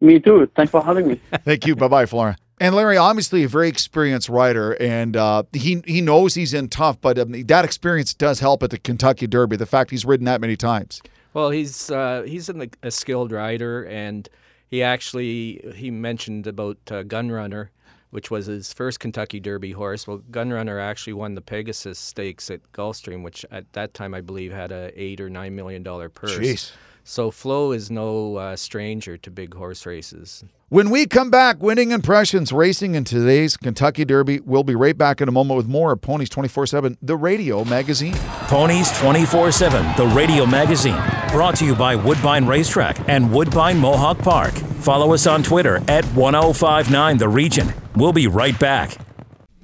Me 0.01 0.20
too. 0.20 0.50
Thanks 0.55 0.72
for 0.72 0.84
having 0.84 1.08
me. 1.08 1.22
Thank 1.46 1.65
you. 1.65 1.75
bye 1.75 1.88
bye, 1.88 2.05
Florent. 2.05 2.38
And 2.60 2.75
Larry, 2.75 2.98
obviously 2.98 3.43
a 3.43 3.48
very 3.48 3.70
experienced 3.70 4.29
rider, 4.29 4.74
and 4.74 5.17
uh, 5.17 5.43
he 5.51 5.81
he 5.88 6.01
knows 6.01 6.36
he's 6.36 6.53
in 6.53 6.70
tough, 6.70 7.00
but 7.01 7.17
um, 7.17 7.31
that 7.31 7.65
experience 7.65 8.13
does 8.13 8.39
help 8.39 8.62
at 8.62 8.70
the 8.70 8.77
Kentucky 8.77 9.25
Derby. 9.25 9.55
The 9.55 9.65
fact 9.65 9.89
he's 9.89 10.05
ridden 10.05 10.25
that 10.25 10.41
many 10.41 10.55
times. 10.55 11.01
Well, 11.34 11.50
he's 11.50 11.89
uh, 11.89 12.24
he's 12.27 12.50
a, 12.50 12.70
a 12.84 12.91
skilled 12.91 13.31
rider, 13.31 13.86
and 13.86 14.29
he 14.67 14.84
actually 14.84 15.72
he 15.75 15.89
mentioned 15.89 16.46
about 16.46 16.77
uh, 16.91 17.01
Gun 17.03 17.31
Runner, 17.31 17.72
which 18.12 18.29
was 18.29 18.46
his 18.46 18.74
first 18.74 19.00
Kentucky 19.00 19.39
Derby 19.39 19.72
horse. 19.72 20.08
Well, 20.08 20.22
Gun 20.29 20.51
Runner 20.51 20.77
actually 20.77 21.13
won 21.13 21.34
the 21.34 21.41
Pegasus 21.41 21.98
Stakes 21.98 22.51
at 22.51 22.60
Gulfstream, 22.74 23.24
which 23.24 23.43
at 23.50 23.74
that 23.74 23.96
time 23.96 24.13
I 24.13 24.22
believe 24.22 24.51
had 24.51 24.72
a 24.72 24.91
eight 24.96 25.20
or 25.20 25.31
nine 25.31 25.55
million 25.55 25.81
dollar 25.81 26.10
purse. 26.10 26.38
Jeez. 26.38 26.72
So 27.12 27.30
Flo 27.30 27.74
is 27.74 27.91
no 27.91 28.38
uh, 28.38 28.56
stranger 28.56 29.18
to 29.18 29.30
big 29.30 29.53
horse 29.53 29.86
races. 29.86 30.46
When 30.70 30.89
we 30.89 31.06
come 31.08 31.30
back, 31.30 31.62
winning 31.62 31.91
impressions 31.91 32.53
racing 32.53 32.96
in 32.96 33.03
today's 33.03 33.58
Kentucky 33.58 34.06
Derby. 34.06 34.39
We'll 34.39 34.63
be 34.63 34.75
right 34.75 34.98
back 34.98 35.20
in 35.20 35.27
a 35.27 35.32
moment 35.34 35.58
with 35.58 35.68
more 35.68 35.91
of 35.91 36.00
Ponies 36.00 36.30
24 36.30 36.68
7, 36.68 36.98
the 37.01 37.18
radio 37.18 37.65
magazine. 37.65 38.13
Ponies 38.48 38.98
24 38.98 39.51
7, 39.51 39.86
the 39.98 40.06
radio 40.15 40.46
magazine. 40.46 41.03
Brought 41.34 41.58
to 41.58 41.65
you 41.65 41.75
by 41.75 41.98
Woodbine 41.98 42.48
Racetrack 42.48 43.10
and 43.10 43.30
Woodbine 43.30 43.77
Mohawk 43.77 44.20
Park. 44.20 44.53
Follow 44.80 45.13
us 45.13 45.27
on 45.27 45.44
Twitter 45.44 45.84
at 45.89 46.06
1059 46.15 47.18
The 47.18 47.27
Region. 47.27 47.74
We'll 47.98 48.13
be 48.13 48.27
right 48.27 48.58
back. 48.58 48.96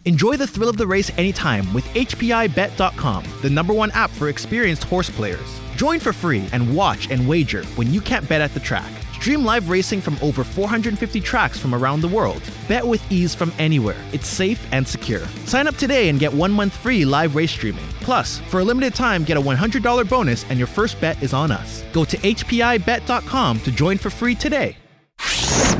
Enjoy 0.03 0.35
the 0.35 0.47
thrill 0.47 0.67
of 0.67 0.75
the 0.75 0.87
race 0.87 1.11
anytime 1.17 1.73
with 1.73 1.85
HPIBet.com, 1.93 3.23
the 3.41 3.49
number 3.49 3.73
one 3.73 3.91
app 3.91 4.09
for 4.09 4.27
experienced 4.27 4.83
horse 4.83 5.09
players. 5.09 5.61
Join 5.77 5.99
for 5.99 6.11
free 6.11 6.49
and 6.53 6.75
watch 6.75 7.11
and 7.11 7.27
wager 7.27 7.63
when 7.75 7.93
you 7.93 8.01
can't 8.01 8.27
bet 8.27 8.41
at 8.41 8.51
the 8.55 8.59
track. 8.59 8.91
Stream 9.13 9.45
live 9.45 9.69
racing 9.69 10.01
from 10.01 10.17
over 10.23 10.43
450 10.43 11.21
tracks 11.21 11.59
from 11.59 11.75
around 11.75 12.01
the 12.01 12.07
world. 12.07 12.41
Bet 12.67 12.83
with 12.83 13.11
ease 13.11 13.35
from 13.35 13.53
anywhere. 13.59 13.95
It's 14.11 14.25
safe 14.25 14.65
and 14.71 14.87
secure. 14.87 15.23
Sign 15.45 15.67
up 15.67 15.75
today 15.75 16.09
and 16.09 16.19
get 16.19 16.33
one 16.33 16.51
month 16.51 16.75
free 16.75 17.05
live 17.05 17.35
race 17.35 17.51
streaming. 17.51 17.85
Plus, 18.01 18.39
for 18.49 18.61
a 18.61 18.63
limited 18.63 18.95
time, 18.95 19.23
get 19.23 19.37
a 19.37 19.41
$100 19.41 20.09
bonus 20.09 20.49
and 20.49 20.57
your 20.57 20.67
first 20.67 20.99
bet 20.99 21.21
is 21.21 21.31
on 21.31 21.51
us. 21.51 21.83
Go 21.93 22.03
to 22.05 22.17
HPIBet.com 22.17 23.59
to 23.59 23.71
join 23.71 23.99
for 23.99 24.09
free 24.09 24.33
today. 24.33 24.75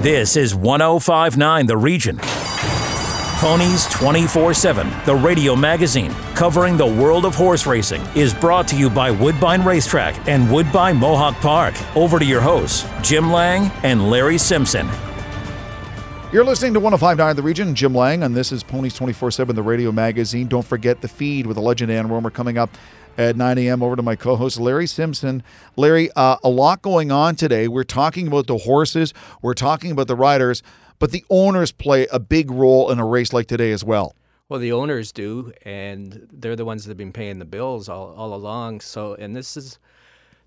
This 0.03 0.37
is 0.37 0.53
1059 0.53 1.65
The 1.65 1.77
Region. 1.77 2.19
Ponies 3.38 3.86
24 3.89 4.56
7, 4.56 4.91
the 5.06 5.13
radio 5.13 5.56
magazine 5.56 6.12
covering 6.34 6.75
the 6.75 6.88
world 6.88 7.24
of 7.24 7.36
horse 7.36 7.67
racing, 7.67 8.01
is 8.15 8.34
brought 8.34 8.67
to 8.70 8.75
you 8.75 8.89
by 8.89 9.12
Woodbine 9.12 9.63
Racetrack 9.63 10.27
and 10.27 10.51
Woodbine 10.51 10.98
Mohawk 10.98 11.36
Park. 11.36 11.75
Over 11.96 12.17
to 12.17 12.25
your 12.25 12.41
hosts, 12.41 12.84
Jim 13.03 13.32
Lang 13.32 13.72
and 13.84 14.10
Larry 14.10 14.39
Simpson. 14.39 14.89
You're 16.34 16.46
listening 16.46 16.74
to 16.74 16.79
1059 16.79 17.36
The 17.36 17.44
Region, 17.44 17.75
Jim 17.75 17.94
Lang, 17.94 18.24
and 18.24 18.36
this 18.36 18.51
is 18.51 18.63
Ponies 18.63 18.96
24 18.96 19.29
7, 19.29 19.56
the 19.56 19.62
radio 19.62 19.91
magazine. 19.91 20.48
Don't 20.48 20.65
forget 20.65 21.01
the 21.01 21.08
feed 21.08 21.46
with 21.46 21.58
the 21.58 21.62
legend 21.62 21.91
Ann 21.91 22.08
Rohmer 22.08 22.34
coming 22.34 22.58
up 22.58 22.72
at 23.20 23.36
9 23.36 23.58
a.m. 23.60 23.84
Over 23.84 23.96
to 23.96 24.01
my 24.01 24.15
co 24.15 24.36
host, 24.36 24.60
Larry 24.60 24.88
Simpson. 24.88 25.44
Larry, 25.75 26.10
uh, 26.15 26.38
a 26.44 26.50
lot 26.50 26.82
going 26.82 27.12
on 27.12 27.36
today. 27.36 27.67
We're 27.67 27.84
talking 27.84 28.25
about 28.25 28.48
the 28.48 28.58
horses, 28.58 29.13
we're 29.44 29.53
talking 29.53 29.91
about 29.91 30.08
the 30.08 30.15
riders 30.15 30.63
but 30.99 31.11
the 31.11 31.25
owners 31.29 31.71
play 31.71 32.07
a 32.11 32.19
big 32.19 32.51
role 32.51 32.91
in 32.91 32.99
a 32.99 33.05
race 33.05 33.33
like 33.33 33.47
today 33.47 33.71
as 33.71 33.83
well. 33.83 34.15
Well, 34.49 34.59
the 34.59 34.71
owners 34.71 35.11
do, 35.11 35.51
and 35.63 36.27
they're 36.31 36.55
the 36.55 36.65
ones 36.65 36.85
that 36.85 36.91
have 36.91 36.97
been 36.97 37.11
paying 37.11 37.39
the 37.39 37.45
bills 37.45 37.89
all, 37.89 38.13
all 38.15 38.33
along. 38.33 38.79
So, 38.79 39.13
and 39.15 39.35
this 39.35 39.57
is 39.57 39.77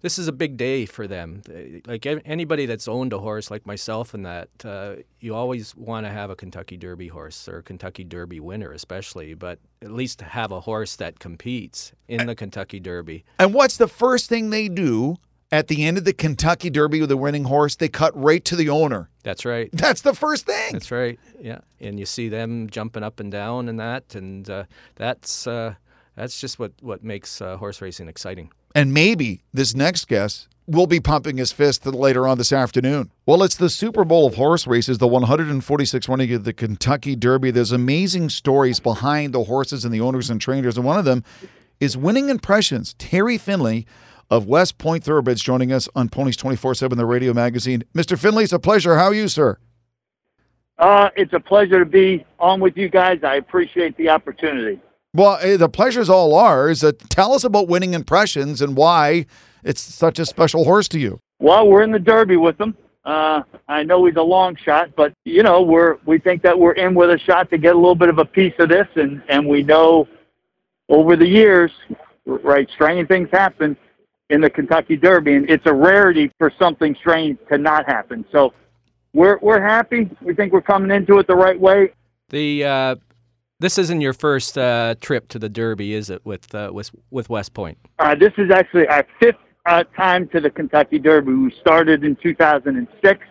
this 0.03 0.19
is 0.19 0.29
a 0.29 0.33
big 0.33 0.57
day 0.57 0.87
for 0.87 1.07
them. 1.07 1.43
Like 1.87 2.07
anybody 2.07 2.67
that's 2.67 2.89
owned 2.89 3.13
a 3.13 3.19
horse, 3.19 3.51
like 3.51 3.67
myself, 3.67 4.15
and 4.15 4.25
that 4.25 4.49
uh, 4.65 4.95
you 5.21 5.35
always 5.35 5.77
want 5.77 6.07
to 6.07 6.11
have 6.11 6.31
a 6.31 6.37
Kentucky 6.37 6.79
Derby 6.79 7.09
horse 7.09 7.47
or 7.47 7.59
a 7.59 7.63
Kentucky 7.63 8.05
Derby 8.05 8.41
winner, 8.41 8.73
especially, 8.73 9.35
but 9.35 9.59
at 9.83 9.91
least 9.91 10.23
have 10.23 10.53
a 10.53 10.61
horse 10.61 10.97
that 10.97 11.19
competes 11.19 11.93
in 12.09 12.27
the 12.27 12.35
Kentucky 12.35 12.81
Derby. 12.81 13.25
And 13.39 13.53
what's 13.53 13.77
the 13.77 13.89
first 13.89 14.29
thing 14.29 14.49
they 14.49 14.69
do 14.69 15.19
at 15.53 15.69
the 15.69 15.85
end 15.85 15.99
of 15.99 16.05
the 16.05 16.13
Kentucky 16.13 16.71
Derby 16.71 17.01
with 17.01 17.09
the 17.09 17.17
winning 17.17 17.45
horse, 17.45 17.77
they 17.77 17.89
cut 17.89 18.17
right 18.17 18.45
to 18.45 18.57
the 18.57 18.69
owner. 18.69 19.11
That's 19.23 19.45
right. 19.45 19.69
That's 19.73 20.03
the 20.03 20.15
first 20.15 20.47
thing. 20.47 20.73
That's 20.73 20.91
right. 20.91 21.19
Yeah, 21.41 21.61
and 21.81 21.99
you 21.99 22.07
see 22.07 22.29
them 22.29 22.71
jumping 22.71 23.03
up 23.03 23.21
and 23.21 23.31
down 23.31 23.69
and 23.69 23.79
that, 23.81 24.15
and 24.15 24.49
uh, 24.49 24.65
that's 24.97 25.47
uh, 25.47 25.75
that's 26.17 26.41
just 26.41 26.59
what 26.59 26.73
what 26.81 27.03
makes 27.03 27.41
uh, 27.41 27.57
horse 27.57 27.81
racing 27.81 28.09
exciting. 28.09 28.51
And 28.75 28.95
maybe 28.95 29.43
this 29.53 29.75
next 29.75 30.07
guest 30.07 30.47
will 30.67 30.87
be 30.87 31.01
pumping 31.01 31.39
his 31.39 31.51
fist 31.51 31.85
later 31.85 32.29
on 32.29 32.39
this 32.39 32.53
afternoon. 32.53 33.11
Well, 33.27 33.43
it's 33.43 33.57
the 33.57 33.69
Super 33.69 34.05
Bowl 34.05 34.29
of 34.29 34.37
horse 34.37 34.69
races, 34.69 34.99
the 34.99 35.09
146 35.09 36.09
running 36.09 36.33
of 36.33 36.45
the 36.45 36.53
Kentucky 36.53 37.17
Derby. 37.17 37.51
There's 37.51 37.73
amazing 37.73 38.29
stories 38.29 38.79
behind 38.79 39.33
the 39.33 39.45
horses 39.45 39.85
and 39.85 39.93
the 39.93 40.01
owners 40.01 40.31
and 40.31 40.41
trainers, 40.41 40.77
and 40.77 40.87
one 40.87 40.99
of 40.99 41.05
them 41.05 41.25
is 41.81 41.97
winning 41.97 42.29
impressions. 42.29 42.95
Terry 42.99 43.37
Finley 43.37 43.87
of 44.31 44.47
West 44.47 44.79
Point 44.79 45.03
Thoroughbreds 45.03 45.43
joining 45.43 45.73
us 45.73 45.89
on 45.95 46.09
Ponies 46.09 46.37
24 46.37 46.77
7, 46.77 46.97
the 46.97 47.05
radio 47.05 47.35
magazine. 47.35 47.83
Mr. 47.95 48.17
Finley, 48.19 48.45
it's 48.45 48.53
a 48.53 48.59
pleasure. 48.59 48.97
How 48.97 49.07
are 49.07 49.15
you, 49.15 49.29
sir? 49.29 49.59
Uh, 50.79 51.11
it's 51.17 51.33
a 51.33 51.41
pleasure 51.41 51.79
to 51.79 51.85
be 51.85 52.25
on 52.39 52.61
with 52.61 52.77
you 52.77 52.89
guys. 52.89 53.21
I 53.23 53.35
appreciate 53.35 53.97
the 53.97 54.09
opportunity. 54.09 54.81
Well, 55.13 55.39
eh, 55.43 55.57
the 55.57 55.69
pleasure's 55.69 56.09
all 56.09 56.35
ours. 56.35 56.83
Uh, 56.85 56.93
tell 57.09 57.35
us 57.35 57.45
about 57.45 57.69
winning 57.69 57.93
impressions 57.93 58.63
and 58.63 58.77
why 58.77 59.27
it's 59.65 59.81
such 59.81 60.19
a 60.19 60.25
special 60.25 60.65
horse 60.65 60.89
to 60.89 60.99
you. 60.99 61.21
Well, 61.41 61.69
we're 61.69 61.83
in 61.83 61.91
the 61.91 61.99
Derby 61.99 62.37
with 62.37 62.59
him. 62.59 62.77
Uh, 63.05 63.43
I 63.69 63.83
know 63.83 64.05
he's 64.07 64.17
a 64.17 64.23
long 64.23 64.57
shot, 64.57 64.95
but 64.95 65.13
you 65.25 65.43
know 65.43 65.63
we're 65.63 65.97
we 66.07 66.19
think 66.19 66.43
that 66.43 66.59
we're 66.59 66.73
in 66.73 66.95
with 66.95 67.11
a 67.11 67.19
shot 67.19 67.51
to 67.51 67.59
get 67.59 67.75
a 67.75 67.79
little 67.79 67.95
bit 67.95 68.09
of 68.09 68.19
a 68.19 68.25
piece 68.25 68.55
of 68.59 68.69
this, 68.69 68.87
and 68.95 69.23
and 69.29 69.47
we 69.47 69.63
know 69.63 70.07
over 70.89 71.17
the 71.17 71.27
years, 71.27 71.73
right, 72.27 72.69
strange 72.71 73.09
things 73.09 73.29
happen 73.33 73.77
in 74.31 74.41
the 74.41 74.49
Kentucky 74.49 74.97
Derby, 74.97 75.35
and 75.35 75.51
it's 75.51 75.67
a 75.67 75.75
rarity 75.75 76.31
for 76.39 76.53
something 76.59 76.97
strange 76.99 77.39
to 77.51 77.59
not 77.59 77.87
happen. 77.87 78.25
So 78.33 78.55
we're 79.13 79.39
we're 79.43 79.61
happy. 79.61 80.09
We 80.23 80.35
think 80.35 80.53
we're 80.53 80.63
coming 80.63 80.91
into 80.91 81.19
it 81.19 81.27
the 81.27 81.37
right 81.37 81.61
way. 81.61 81.93
The 82.31 82.65
uh, 82.65 82.97
this 83.59 83.77
isn't 83.77 84.01
your 84.01 84.13
first 84.13 84.57
uh, 84.57 84.95
trip 85.01 85.29
to 85.29 85.39
the 85.39 85.49
Derby, 85.49 85.95
is 85.95 86.11
it? 86.11 86.25
With 86.25 86.55
uh, 86.55 86.71
with 86.73 86.91
with 87.11 87.29
West 87.29 87.53
Point. 87.55 87.79
Uh, 87.99 88.15
this 88.15 88.33
is 88.39 88.51
actually 88.51 88.87
our 88.87 89.05
fifth 89.19 89.37
uh, 89.67 89.85
time 89.97 90.29
to 90.29 90.41
the 90.41 90.51
Kentucky 90.51 90.99
Derby. 90.99 91.33
We 91.35 91.53
started 91.61 92.05
in 92.05 92.17
2006, 92.17 93.27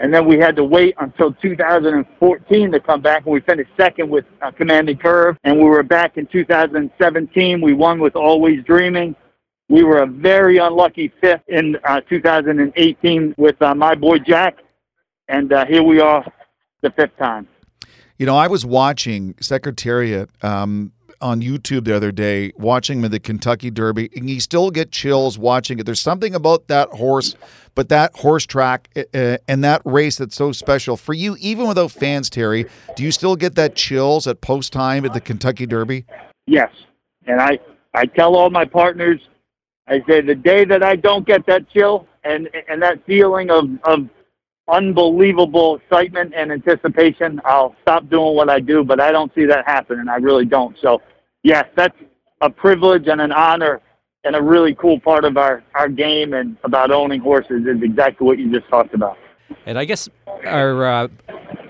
and 0.00 0.14
then 0.14 0.26
we 0.26 0.38
had 0.38 0.54
to 0.56 0.64
wait 0.64 0.94
until 1.00 1.32
2014 1.32 2.72
to 2.72 2.80
come 2.80 3.02
back, 3.02 3.24
and 3.24 3.32
we 3.32 3.40
finished 3.40 3.70
second 3.76 4.08
with 4.08 4.24
uh, 4.40 4.52
Commanding 4.52 4.98
Curve, 4.98 5.36
and 5.42 5.58
we 5.58 5.64
were 5.64 5.82
back 5.82 6.16
in 6.16 6.26
2017. 6.28 7.60
We 7.60 7.72
won 7.72 7.98
with 7.98 8.14
Always 8.14 8.62
Dreaming. 8.64 9.16
We 9.72 9.84
were 9.84 10.02
a 10.02 10.06
very 10.06 10.58
unlucky 10.58 11.10
fifth 11.22 11.48
in 11.48 11.78
uh, 11.84 12.02
2018 12.02 13.34
with 13.38 13.62
uh, 13.62 13.74
my 13.74 13.94
boy 13.94 14.18
Jack, 14.18 14.58
and 15.28 15.50
uh, 15.50 15.64
here 15.64 15.82
we 15.82 15.98
are 15.98 16.30
the 16.82 16.90
fifth 16.90 17.16
time. 17.16 17.48
You 18.18 18.26
know, 18.26 18.36
I 18.36 18.48
was 18.48 18.66
watching 18.66 19.34
Secretariat 19.40 20.28
um, 20.44 20.92
on 21.22 21.40
YouTube 21.40 21.86
the 21.86 21.96
other 21.96 22.12
day, 22.12 22.52
watching 22.58 22.98
him 22.98 23.06
in 23.06 23.12
the 23.12 23.18
Kentucky 23.18 23.70
Derby, 23.70 24.10
and 24.14 24.28
you 24.28 24.40
still 24.40 24.70
get 24.70 24.92
chills 24.92 25.38
watching 25.38 25.78
it. 25.78 25.86
There's 25.86 26.02
something 26.02 26.34
about 26.34 26.68
that 26.68 26.90
horse, 26.90 27.34
but 27.74 27.88
that 27.88 28.14
horse 28.16 28.44
track 28.44 28.90
uh, 29.14 29.38
and 29.48 29.64
that 29.64 29.80
race 29.86 30.18
that's 30.18 30.36
so 30.36 30.52
special 30.52 30.98
for 30.98 31.14
you, 31.14 31.34
even 31.40 31.66
without 31.66 31.92
fans. 31.92 32.28
Terry, 32.28 32.66
do 32.94 33.02
you 33.02 33.10
still 33.10 33.36
get 33.36 33.54
that 33.54 33.74
chills 33.74 34.26
at 34.26 34.42
post 34.42 34.70
time 34.70 35.06
at 35.06 35.14
the 35.14 35.20
Kentucky 35.22 35.64
Derby? 35.64 36.04
Yes, 36.46 36.68
and 37.26 37.40
I 37.40 37.58
I 37.94 38.04
tell 38.04 38.36
all 38.36 38.50
my 38.50 38.66
partners, 38.66 39.18
I 39.88 40.02
say 40.08 40.20
the 40.20 40.34
day 40.34 40.64
that 40.64 40.82
I 40.82 40.96
don't 40.96 41.26
get 41.26 41.46
that 41.46 41.68
chill 41.70 42.06
and 42.24 42.48
and 42.68 42.82
that 42.82 43.04
feeling 43.06 43.50
of 43.50 43.68
of 43.84 44.08
unbelievable 44.68 45.76
excitement 45.76 46.32
and 46.36 46.52
anticipation, 46.52 47.40
I'll 47.44 47.74
stop 47.82 48.08
doing 48.08 48.36
what 48.36 48.48
I 48.48 48.60
do. 48.60 48.84
But 48.84 49.00
I 49.00 49.10
don't 49.10 49.32
see 49.34 49.44
that 49.46 49.66
happening. 49.66 50.00
And 50.00 50.10
I 50.10 50.16
really 50.16 50.44
don't. 50.44 50.76
So 50.80 51.02
yes, 51.42 51.66
that's 51.76 51.96
a 52.40 52.50
privilege 52.50 53.08
and 53.08 53.20
an 53.20 53.32
honor 53.32 53.80
and 54.24 54.36
a 54.36 54.42
really 54.42 54.74
cool 54.74 55.00
part 55.00 55.24
of 55.24 55.36
our, 55.36 55.62
our 55.74 55.88
game 55.88 56.32
and 56.32 56.56
about 56.64 56.90
owning 56.90 57.20
horses 57.20 57.66
is 57.66 57.82
exactly 57.82 58.26
what 58.26 58.38
you 58.38 58.52
just 58.52 58.68
talked 58.68 58.94
about. 58.94 59.16
And 59.66 59.78
I 59.78 59.84
guess 59.84 60.08
our 60.46 60.84
uh, 60.84 61.08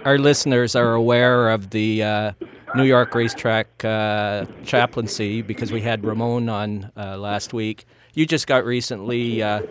our 0.05 0.19
listeners 0.19 0.77
are 0.77 0.95
aware 0.95 1.51
of 1.51 1.71
the 1.71 2.03
uh, 2.03 2.33
New 2.75 2.85
York 2.85 3.15
racetrack 3.15 3.85
uh, 3.85 4.47
chaplaincy 4.65 5.43
because 5.43 5.73
we 5.73 5.81
had 5.81 6.05
Ramon 6.05 6.49
on 6.49 6.91
uh, 6.97 7.17
last 7.17 7.53
week. 7.53 7.87
You 8.15 8.27
just 8.27 8.47
got 8.47 8.65
recently 8.65 9.43
uh, 9.43 9.63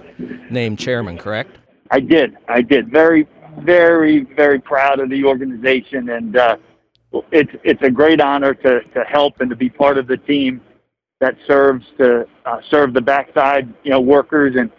named 0.49 0.79
chairman, 0.79 1.17
correct? 1.17 1.57
I 1.91 1.99
did. 1.99 2.37
I 2.47 2.61
did. 2.61 2.89
Very, 2.89 3.27
very, 3.59 4.23
very 4.35 4.59
proud 4.59 4.99
of 4.99 5.09
the 5.09 5.23
organization, 5.25 6.09
and 6.09 6.35
uh, 6.35 6.57
it's 7.31 7.51
it's 7.63 7.81
a 7.83 7.91
great 7.91 8.19
honor 8.19 8.53
to 8.53 8.81
to 8.81 9.03
help 9.03 9.41
and 9.41 9.49
to 9.49 9.55
be 9.55 9.69
part 9.69 9.97
of 9.97 10.07
the 10.07 10.17
team 10.17 10.61
that 11.19 11.35
serves 11.45 11.85
to 11.99 12.27
uh, 12.45 12.57
serve 12.69 12.93
the 12.93 13.01
backside, 13.01 13.71
you 13.83 13.91
know, 13.91 14.01
workers. 14.01 14.55
And 14.57 14.71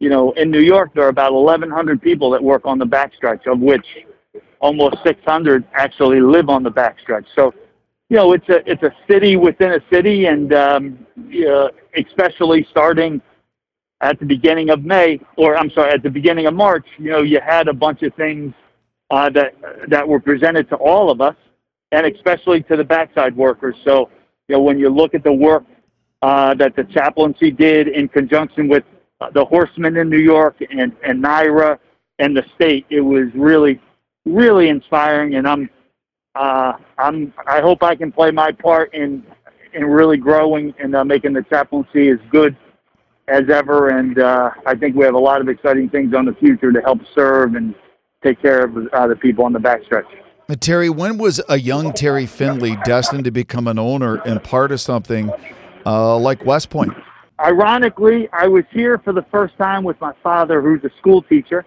you 0.00 0.10
know, 0.10 0.32
in 0.32 0.50
New 0.50 0.60
York, 0.60 0.92
there 0.94 1.04
are 1.04 1.08
about 1.08 1.32
1,100 1.32 2.00
people 2.00 2.30
that 2.30 2.42
work 2.42 2.62
on 2.66 2.78
the 2.78 2.86
backstretch, 2.86 3.46
of 3.50 3.58
which 3.58 3.86
almost 4.60 4.96
600 5.04 5.64
actually 5.72 6.20
live 6.20 6.48
on 6.48 6.62
the 6.62 6.70
backstretch. 6.70 7.24
So, 7.34 7.54
you 8.08 8.16
know, 8.16 8.32
it's 8.32 8.48
a 8.48 8.70
it's 8.70 8.82
a 8.82 8.94
city 9.08 9.36
within 9.36 9.72
a 9.72 9.80
city, 9.92 10.26
and 10.26 10.52
um, 10.54 11.06
uh, 11.46 11.68
especially 11.96 12.66
starting 12.70 13.20
at 14.00 14.18
the 14.18 14.24
beginning 14.24 14.70
of 14.70 14.84
May, 14.84 15.20
or 15.36 15.56
I'm 15.56 15.70
sorry, 15.70 15.92
at 15.92 16.02
the 16.02 16.10
beginning 16.10 16.46
of 16.46 16.54
March, 16.54 16.86
you 16.98 17.10
know, 17.10 17.22
you 17.22 17.40
had 17.40 17.68
a 17.68 17.72
bunch 17.74 18.02
of 18.02 18.14
things 18.14 18.54
uh, 19.10 19.28
that 19.30 19.54
that 19.88 20.06
were 20.06 20.20
presented 20.20 20.68
to 20.70 20.76
all 20.76 21.10
of 21.10 21.20
us, 21.20 21.36
and 21.92 22.06
especially 22.06 22.62
to 22.64 22.76
the 22.76 22.84
backside 22.84 23.36
workers. 23.36 23.76
So, 23.84 24.10
you 24.48 24.56
know, 24.56 24.62
when 24.62 24.78
you 24.78 24.88
look 24.88 25.14
at 25.14 25.22
the 25.22 25.32
work 25.32 25.64
uh, 26.22 26.54
that 26.54 26.76
the 26.76 26.84
chaplaincy 26.84 27.50
did 27.50 27.88
in 27.88 28.08
conjunction 28.08 28.68
with 28.68 28.84
uh, 29.20 29.30
the 29.30 29.44
horsemen 29.44 29.96
in 29.96 30.08
New 30.08 30.18
York 30.18 30.56
and 30.70 30.96
and 31.02 31.22
NYRA 31.22 31.78
and 32.18 32.36
the 32.36 32.44
state, 32.54 32.86
it 32.90 33.00
was 33.00 33.28
really, 33.34 33.80
really 34.24 34.68
inspiring. 34.68 35.36
And 35.36 35.46
I'm, 35.46 35.70
uh, 36.38 36.72
I'm, 36.98 37.34
I 37.46 37.60
hope 37.60 37.82
I 37.82 37.96
can 37.96 38.12
play 38.12 38.30
my 38.30 38.52
part 38.52 38.94
in 38.94 39.24
in 39.74 39.84
really 39.84 40.16
growing 40.16 40.72
and 40.78 40.94
uh, 40.96 41.04
making 41.04 41.34
the 41.34 41.42
chaplaincy 41.42 42.08
as 42.08 42.18
good 42.30 42.56
as 43.26 43.50
ever. 43.50 43.88
And 43.88 44.18
uh, 44.18 44.50
I 44.64 44.74
think 44.74 44.96
we 44.96 45.04
have 45.04 45.14
a 45.14 45.18
lot 45.18 45.40
of 45.42 45.48
exciting 45.48 45.90
things 45.90 46.14
on 46.14 46.24
the 46.24 46.32
future 46.34 46.72
to 46.72 46.80
help 46.80 47.00
serve 47.14 47.54
and 47.54 47.74
take 48.22 48.40
care 48.40 48.64
of 48.64 48.76
uh, 48.92 49.06
the 49.08 49.16
people 49.16 49.44
on 49.44 49.52
the 49.52 49.58
backstretch. 49.58 50.06
Terry, 50.60 50.88
when 50.88 51.18
was 51.18 51.42
a 51.50 51.58
young 51.58 51.92
Terry 51.92 52.24
Finley 52.24 52.76
destined 52.84 53.24
to 53.24 53.30
become 53.30 53.68
an 53.68 53.78
owner 53.78 54.16
and 54.24 54.42
part 54.42 54.72
of 54.72 54.80
something 54.80 55.30
uh, 55.84 56.16
like 56.16 56.42
West 56.46 56.70
Point? 56.70 56.94
Ironically, 57.38 58.28
I 58.32 58.48
was 58.48 58.64
here 58.70 58.98
for 58.98 59.12
the 59.12 59.26
first 59.30 59.56
time 59.58 59.84
with 59.84 60.00
my 60.00 60.14
father, 60.22 60.62
who's 60.62 60.82
a 60.84 60.90
school 60.98 61.20
teacher, 61.20 61.66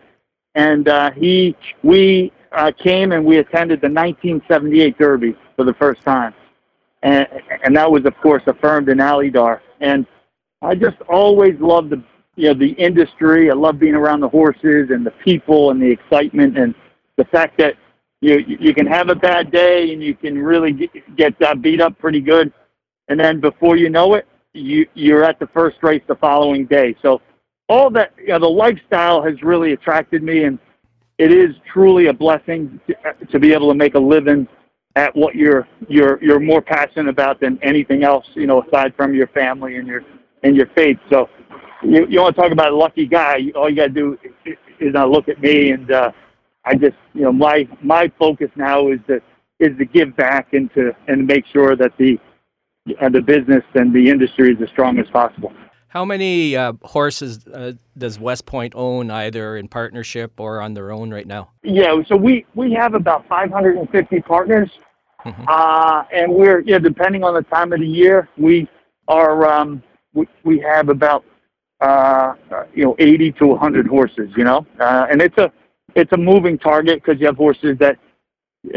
and 0.55 0.87
uh, 0.87 1.11
he 1.11 1.55
we 1.83 2.33
uh, 2.51 2.71
came 2.71 3.11
and 3.11 3.25
we 3.25 3.37
attended 3.37 3.81
the 3.81 3.87
1978 3.87 4.97
Derby 4.97 5.35
for 5.55 5.65
the 5.65 5.73
first 5.75 6.01
time, 6.01 6.33
and 7.03 7.27
and 7.63 7.75
that 7.75 7.89
was 7.89 8.05
of 8.05 8.15
course 8.17 8.43
affirmed 8.47 8.89
in 8.89 8.97
Alydar. 8.97 9.61
And 9.79 10.05
I 10.61 10.75
just 10.75 10.97
always 11.09 11.59
loved 11.59 11.91
the 11.91 12.03
you 12.35 12.49
know 12.49 12.53
the 12.53 12.71
industry. 12.71 13.49
I 13.49 13.53
love 13.53 13.79
being 13.79 13.95
around 13.95 14.19
the 14.19 14.29
horses 14.29 14.89
and 14.89 15.05
the 15.05 15.13
people 15.23 15.71
and 15.71 15.81
the 15.81 15.89
excitement 15.89 16.57
and 16.57 16.75
the 17.17 17.25
fact 17.25 17.57
that 17.57 17.75
you 18.21 18.43
you 18.47 18.73
can 18.73 18.85
have 18.85 19.09
a 19.09 19.15
bad 19.15 19.51
day 19.51 19.93
and 19.93 20.03
you 20.03 20.15
can 20.15 20.37
really 20.37 20.73
get, 20.73 21.15
get 21.15 21.41
uh, 21.41 21.55
beat 21.55 21.81
up 21.81 21.97
pretty 21.99 22.21
good, 22.21 22.51
and 23.07 23.19
then 23.19 23.39
before 23.39 23.77
you 23.77 23.89
know 23.89 24.15
it, 24.15 24.27
you 24.53 24.87
you're 24.93 25.23
at 25.23 25.39
the 25.39 25.47
first 25.47 25.77
race 25.81 26.03
the 26.07 26.15
following 26.15 26.65
day. 26.65 26.95
So 27.01 27.21
all 27.69 27.89
that 27.91 28.13
you 28.19 28.27
know, 28.27 28.39
the 28.39 28.49
lifestyle 28.49 29.23
has 29.23 29.41
really 29.41 29.73
attracted 29.73 30.21
me, 30.21 30.43
and 30.43 30.59
it 31.21 31.31
is 31.31 31.55
truly 31.71 32.07
a 32.07 32.13
blessing 32.13 32.79
to, 32.87 32.95
to 33.27 33.39
be 33.39 33.53
able 33.53 33.69
to 33.69 33.75
make 33.75 33.93
a 33.93 33.99
living 33.99 34.47
at 34.95 35.15
what 35.15 35.35
you're 35.35 35.67
you're 35.87 36.21
you're 36.23 36.39
more 36.39 36.61
passionate 36.61 37.07
about 37.07 37.39
than 37.39 37.59
anything 37.61 38.03
else. 38.03 38.25
You 38.33 38.47
know, 38.47 38.63
aside 38.63 38.95
from 38.95 39.13
your 39.13 39.27
family 39.27 39.77
and 39.77 39.87
your 39.87 40.01
and 40.41 40.55
your 40.55 40.65
faith. 40.75 40.97
So 41.11 41.29
you, 41.83 42.07
you 42.09 42.21
want 42.21 42.35
to 42.35 42.41
talk 42.41 42.51
about 42.51 42.71
a 42.71 42.75
lucky 42.75 43.05
guy? 43.05 43.51
All 43.55 43.69
you 43.69 43.75
got 43.75 43.87
to 43.87 43.89
do 43.89 44.17
is, 44.45 44.57
is 44.79 44.93
not 44.93 45.09
look 45.09 45.29
at 45.29 45.39
me, 45.39 45.69
and 45.69 45.91
uh, 45.91 46.11
I 46.65 46.73
just 46.73 46.97
you 47.13 47.21
know 47.21 47.31
my 47.31 47.67
my 47.83 48.11
focus 48.17 48.49
now 48.55 48.89
is 48.89 48.99
to 49.07 49.21
is 49.59 49.77
to 49.77 49.85
give 49.85 50.15
back 50.17 50.53
and 50.53 50.73
to 50.73 50.91
and 51.07 51.27
make 51.27 51.45
sure 51.53 51.75
that 51.75 51.91
the 51.99 52.19
uh, 52.99 53.09
the 53.09 53.21
business 53.21 53.63
and 53.75 53.93
the 53.93 54.09
industry 54.09 54.53
is 54.53 54.57
as 54.61 54.69
strong 54.69 54.97
as 54.97 55.07
possible. 55.11 55.53
How 55.91 56.05
many 56.05 56.55
uh, 56.55 56.71
horses 56.83 57.45
uh, 57.47 57.73
does 57.97 58.17
West 58.17 58.45
Point 58.45 58.71
own, 58.77 59.11
either 59.11 59.57
in 59.57 59.67
partnership 59.67 60.39
or 60.39 60.61
on 60.61 60.73
their 60.73 60.89
own 60.89 61.11
right 61.11 61.27
now? 61.27 61.49
Yeah, 61.63 62.01
so 62.07 62.15
we 62.15 62.45
we 62.55 62.71
have 62.71 62.93
about 62.93 63.27
550 63.27 64.21
partners, 64.21 64.69
mm-hmm. 65.25 65.43
uh, 65.49 66.05
and 66.13 66.33
we're 66.33 66.61
you 66.61 66.71
know, 66.71 66.79
depending 66.79 67.25
on 67.25 67.33
the 67.33 67.41
time 67.41 67.73
of 67.73 67.81
the 67.81 67.85
year, 67.85 68.29
we 68.37 68.69
are 69.09 69.45
um, 69.45 69.83
we, 70.13 70.29
we 70.45 70.59
have 70.59 70.87
about 70.87 71.25
uh, 71.81 72.35
you 72.73 72.85
know 72.85 72.95
80 72.97 73.33
to 73.33 73.47
100 73.47 73.85
horses, 73.85 74.31
you 74.37 74.45
know, 74.45 74.65
uh, 74.79 75.07
and 75.11 75.21
it's 75.21 75.37
a 75.37 75.51
it's 75.95 76.13
a 76.13 76.17
moving 76.17 76.57
target 76.57 77.03
because 77.03 77.19
you 77.19 77.25
have 77.25 77.35
horses 77.35 77.77
that 77.79 77.99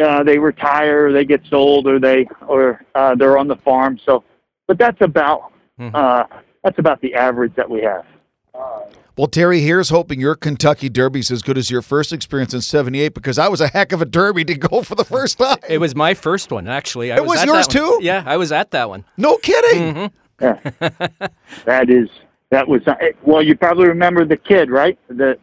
uh, 0.03 0.25
they 0.25 0.37
retire, 0.37 1.07
or 1.07 1.13
they 1.13 1.25
get 1.25 1.43
sold, 1.49 1.87
or 1.87 2.01
they 2.01 2.27
or 2.49 2.85
uh, 2.97 3.15
they're 3.15 3.39
on 3.39 3.47
the 3.47 3.57
farm. 3.59 4.01
So, 4.05 4.25
but 4.67 4.79
that's 4.79 5.01
about 5.01 5.53
mm-hmm. 5.79 5.95
That's 6.65 6.79
about 6.79 7.01
the 7.03 7.15
average 7.15 7.55
that 7.57 7.69
we 7.69 7.83
have. 7.83 8.05
Well, 9.17 9.29
Terry, 9.29 9.61
here's 9.61 9.91
hoping 9.91 10.19
your 10.19 10.35
Kentucky 10.35 10.89
Derby's 10.89 11.31
as 11.31 11.43
good 11.43 11.57
as 11.57 11.71
your 11.71 11.83
first 11.83 12.13
experience 12.13 12.53
in 12.53 12.63
'78 12.63 13.15
because 13.15 13.39
I 13.39 13.47
was 13.47 13.61
a 13.61 13.69
heck 13.69 13.93
of 13.93 14.03
a 14.03 14.05
Derby 14.05 14.45
to 14.47 14.57
go 14.57 14.83
for 14.83 14.97
the 14.97 15.05
first 15.05 15.39
time. 15.39 15.59
It 15.69 15.79
was 15.79 15.95
my 15.95 16.15
first 16.15 16.51
one, 16.51 16.67
actually. 16.67 17.13
I 17.13 17.19
it 17.19 17.25
was, 17.25 17.39
was 17.39 17.45
yours 17.45 17.69
too. 17.69 18.01
Yeah, 18.03 18.25
I 18.27 18.37
was 18.37 18.51
at 18.51 18.73
that 18.73 18.89
one. 18.89 19.05
No 19.17 19.37
kidding. 19.37 20.11
Mm-hmm. 20.41 21.27
that 21.65 21.91
is 21.91 22.09
that 22.51 22.67
was 22.67 22.83
uh, 22.89 22.95
well. 23.23 23.41
You 23.41 23.57
probably 23.57 23.87
remember 23.87 24.25
the 24.25 24.37
kid, 24.37 24.69
right? 24.69 24.99
The 25.09 25.39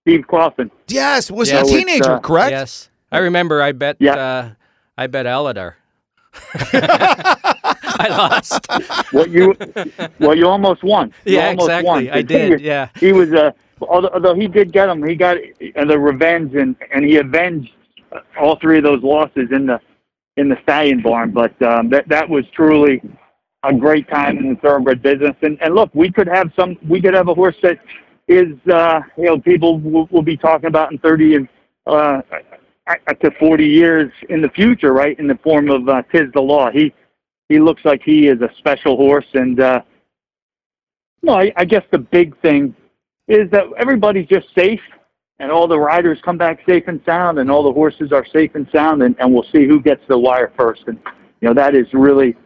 Steve 0.00 0.24
Cauthen. 0.28 0.70
Yes, 0.88 1.30
was 1.30 1.52
yeah, 1.52 1.62
a 1.62 1.64
teenager, 1.64 2.12
uh, 2.12 2.20
correct? 2.20 2.50
Yes, 2.50 2.90
I 3.12 3.18
remember. 3.18 3.62
I 3.62 3.70
bet. 3.72 3.96
Yeah. 4.00 4.14
Uh, 4.14 4.50
I 4.98 5.06
bet 5.06 5.26
Alydar. 5.26 5.74
I 8.02 8.16
lost. 8.16 8.66
Well, 9.12 9.28
you 9.28 9.54
well, 10.18 10.36
you 10.36 10.48
almost 10.48 10.82
won. 10.82 11.12
You 11.24 11.36
yeah, 11.36 11.48
almost 11.48 11.68
exactly. 11.68 11.88
Won. 11.88 12.08
I 12.10 12.22
did. 12.22 12.60
He, 12.60 12.66
yeah. 12.66 12.88
He 12.98 13.12
was 13.12 13.32
uh, 13.32 13.52
although, 13.80 14.10
although 14.14 14.34
he 14.34 14.48
did 14.48 14.72
get 14.72 14.88
him, 14.88 15.06
he 15.06 15.14
got 15.14 15.36
the 15.60 15.98
revenge, 15.98 16.54
and 16.54 16.76
and 16.92 17.04
he 17.04 17.16
avenged 17.16 17.72
all 18.40 18.56
three 18.60 18.78
of 18.78 18.84
those 18.84 19.02
losses 19.02 19.48
in 19.52 19.66
the 19.66 19.80
in 20.36 20.48
the 20.48 20.56
stallion 20.62 21.02
barn. 21.02 21.30
But 21.30 21.60
um, 21.62 21.90
that 21.90 22.08
that 22.08 22.28
was 22.28 22.44
truly 22.54 23.02
a 23.64 23.72
great 23.72 24.08
time 24.08 24.38
in 24.38 24.50
the 24.50 24.60
thoroughbred 24.60 25.02
business. 25.02 25.36
And 25.42 25.60
and 25.62 25.74
look, 25.74 25.90
we 25.94 26.10
could 26.10 26.28
have 26.28 26.52
some. 26.58 26.76
We 26.88 27.00
could 27.00 27.14
have 27.14 27.28
a 27.28 27.34
horse 27.34 27.56
that 27.62 27.78
is 28.28 28.54
uh, 28.72 29.00
you 29.16 29.24
know 29.24 29.38
people 29.38 29.78
will, 29.78 30.06
will 30.10 30.22
be 30.22 30.36
talking 30.36 30.66
about 30.66 30.92
in 30.92 30.98
thirty 30.98 31.34
and 31.36 31.48
uh, 31.86 32.22
up 32.86 33.20
to 33.20 33.30
forty 33.38 33.66
years 33.66 34.12
in 34.28 34.40
the 34.40 34.48
future, 34.50 34.92
right? 34.92 35.18
In 35.18 35.26
the 35.26 35.38
form 35.42 35.70
of 35.70 35.88
uh, 35.88 36.02
Tiz 36.12 36.28
the 36.34 36.40
Law. 36.40 36.70
He 36.70 36.92
he 37.52 37.60
looks 37.60 37.84
like 37.84 38.02
he 38.02 38.26
is 38.26 38.40
a 38.40 38.50
special 38.58 38.96
horse, 38.96 39.26
and 39.34 39.60
uh, 39.60 39.82
no, 41.22 41.34
I, 41.34 41.52
I 41.56 41.64
guess 41.64 41.84
the 41.90 41.98
big 41.98 42.40
thing 42.40 42.74
is 43.28 43.50
that 43.50 43.64
everybody's 43.78 44.26
just 44.26 44.46
safe 44.56 44.80
and 45.38 45.50
all 45.50 45.66
the 45.66 45.78
riders 45.78 46.18
come 46.24 46.38
back 46.38 46.60
safe 46.68 46.84
and 46.86 47.00
sound, 47.04 47.38
and 47.38 47.50
all 47.50 47.64
the 47.64 47.72
horses 47.72 48.12
are 48.12 48.24
safe 48.32 48.54
and 48.54 48.66
sound, 48.72 49.02
and, 49.02 49.16
and 49.18 49.32
we'll 49.32 49.46
see 49.52 49.66
who 49.66 49.80
gets 49.80 50.00
the 50.08 50.16
wire 50.18 50.52
first. 50.56 50.82
And 50.86 50.98
you 51.40 51.48
know 51.48 51.54
that 51.54 51.74
is 51.74 51.86
really 51.92 52.36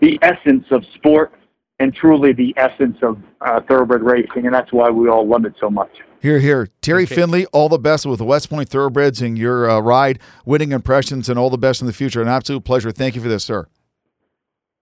the 0.00 0.18
essence 0.22 0.64
of 0.70 0.84
sport 0.94 1.32
and 1.78 1.94
truly 1.94 2.32
the 2.32 2.52
essence 2.56 2.96
of 3.02 3.18
uh, 3.40 3.60
thoroughbred 3.68 4.02
racing, 4.02 4.46
and 4.46 4.54
that's 4.54 4.72
why 4.72 4.90
we 4.90 5.08
all 5.08 5.26
love 5.26 5.44
it 5.44 5.54
so 5.60 5.70
much. 5.70 5.90
Here, 6.20 6.38
here. 6.38 6.68
Terry 6.80 7.04
okay. 7.04 7.14
Finley, 7.16 7.46
all 7.46 7.68
the 7.68 7.78
best 7.78 8.06
with 8.06 8.18
the 8.18 8.24
West 8.24 8.48
Point 8.48 8.68
Thoroughbreds 8.68 9.20
and 9.20 9.36
your 9.36 9.68
uh, 9.68 9.80
ride, 9.80 10.20
winning 10.44 10.70
impressions, 10.70 11.28
and 11.28 11.38
all 11.38 11.50
the 11.50 11.58
best 11.58 11.80
in 11.80 11.86
the 11.86 11.92
future. 11.92 12.22
An 12.22 12.28
absolute 12.28 12.64
pleasure. 12.64 12.92
Thank 12.92 13.16
you 13.16 13.20
for 13.20 13.28
this, 13.28 13.44
sir. 13.44 13.66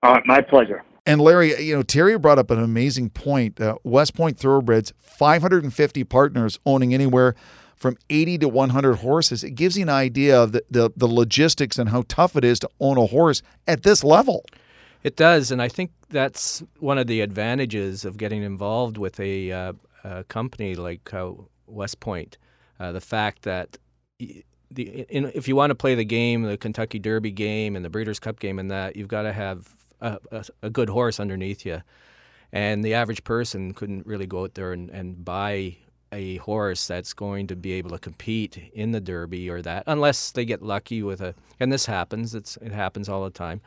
All 0.03 0.15
right, 0.15 0.27
my 0.27 0.41
pleasure. 0.41 0.83
And 1.07 1.21
Larry, 1.21 1.61
you 1.63 1.75
know, 1.75 1.83
Terry 1.83 2.17
brought 2.19 2.39
up 2.39 2.51
an 2.51 2.63
amazing 2.63 3.11
point. 3.11 3.61
Uh, 3.61 3.77
West 3.85 4.15
Point 4.15 4.39
Thoroughbreds, 4.39 4.93
550 4.99 6.05
partners 6.05 6.59
owning 6.65 6.95
anywhere 6.95 7.35
from 7.77 7.97
80 8.11 8.39
to 8.39 8.49
100 8.49 8.97
horses. 8.97 9.43
It 9.43 9.53
gives 9.53 9.77
you 9.77 9.83
an 9.83 9.89
idea 9.89 10.41
of 10.41 10.53
the, 10.53 10.63
the, 10.71 10.91
the 10.97 11.07
logistics 11.07 11.79
and 11.79 11.89
how 11.89 12.05
tough 12.09 12.37
it 12.37 12.45
is 12.45 12.59
to 12.61 12.69
own 12.79 12.99
a 12.99 13.07
horse 13.07 13.43
at 13.67 13.83
this 13.83 14.05
level. 14.05 14.45
It 15.03 15.17
does, 15.17 15.51
and 15.51 15.63
I 15.63 15.69
think 15.69 15.91
that's 16.11 16.63
one 16.79 16.99
of 16.99 17.07
the 17.07 17.23
advantages 17.23 18.05
of 18.05 18.19
getting 18.19 18.43
involved 18.43 18.99
with 18.99 19.19
a, 19.19 19.51
uh, 19.51 19.73
a 20.05 20.25
company 20.25 20.75
like 20.75 21.13
uh, 21.15 21.33
West 21.67 22.01
Point. 22.01 22.37
Uh, 22.79 22.93
the 22.93 23.01
fact 23.01 23.43
that 23.43 23.79
the, 24.19 24.45
in, 25.09 25.33
if 25.35 25.49
you 25.49 25.57
want 25.57 25.71
to 25.71 25.75
play 25.75 25.95
the 25.95 26.05
game, 26.05 26.43
the 26.43 26.59
Kentucky 26.59 26.99
Derby 26.99 27.31
game 27.31 27.77
and 27.77 27.85
the 27.85 27.91
Breeders' 27.91 28.21
Cup 28.21 28.39
game, 28.39 28.59
and 28.59 28.71
that 28.71 28.95
you've 28.95 29.09
got 29.09 29.23
to 29.23 29.33
have 29.33 29.75
a, 30.01 30.45
a, 30.63 30.71
good 30.71 30.89
horse 30.89 31.21
underneath 31.21 31.65
you. 31.65 31.83
And 32.53 32.85
the 32.85 32.95
average 32.95 33.23
person 33.25 33.75
couldn't 33.75 34.07
really 34.07 34.27
go 34.27 34.45
out 34.45 34.55
there 34.55 34.73
and, 34.73 34.91
and 34.91 35.25
buy 35.25 35.77
a 36.13 36.37
horse 36.39 36.87
that's 36.87 37.13
going 37.13 37.47
to 37.47 37.57
be 37.57 37.73
able 37.73 37.91
to 37.91 37.99
compete 37.99 38.71
in 38.73 38.93
the 38.93 39.01
Derby 39.01 39.49
or 39.49 39.63
that, 39.63 39.85
unless 39.87 40.33
they 40.33 40.45
get 40.45 40.63
lucky 40.63 41.03
with 41.03 41.21
a. 41.21 41.35
And 41.61 41.73
this 41.73 41.87
happens; 41.87 42.35
it's 42.35 42.57
it 42.59 42.73
happens 42.73 43.09
all 43.09 43.25
the 43.25 43.31
time. 43.31 43.61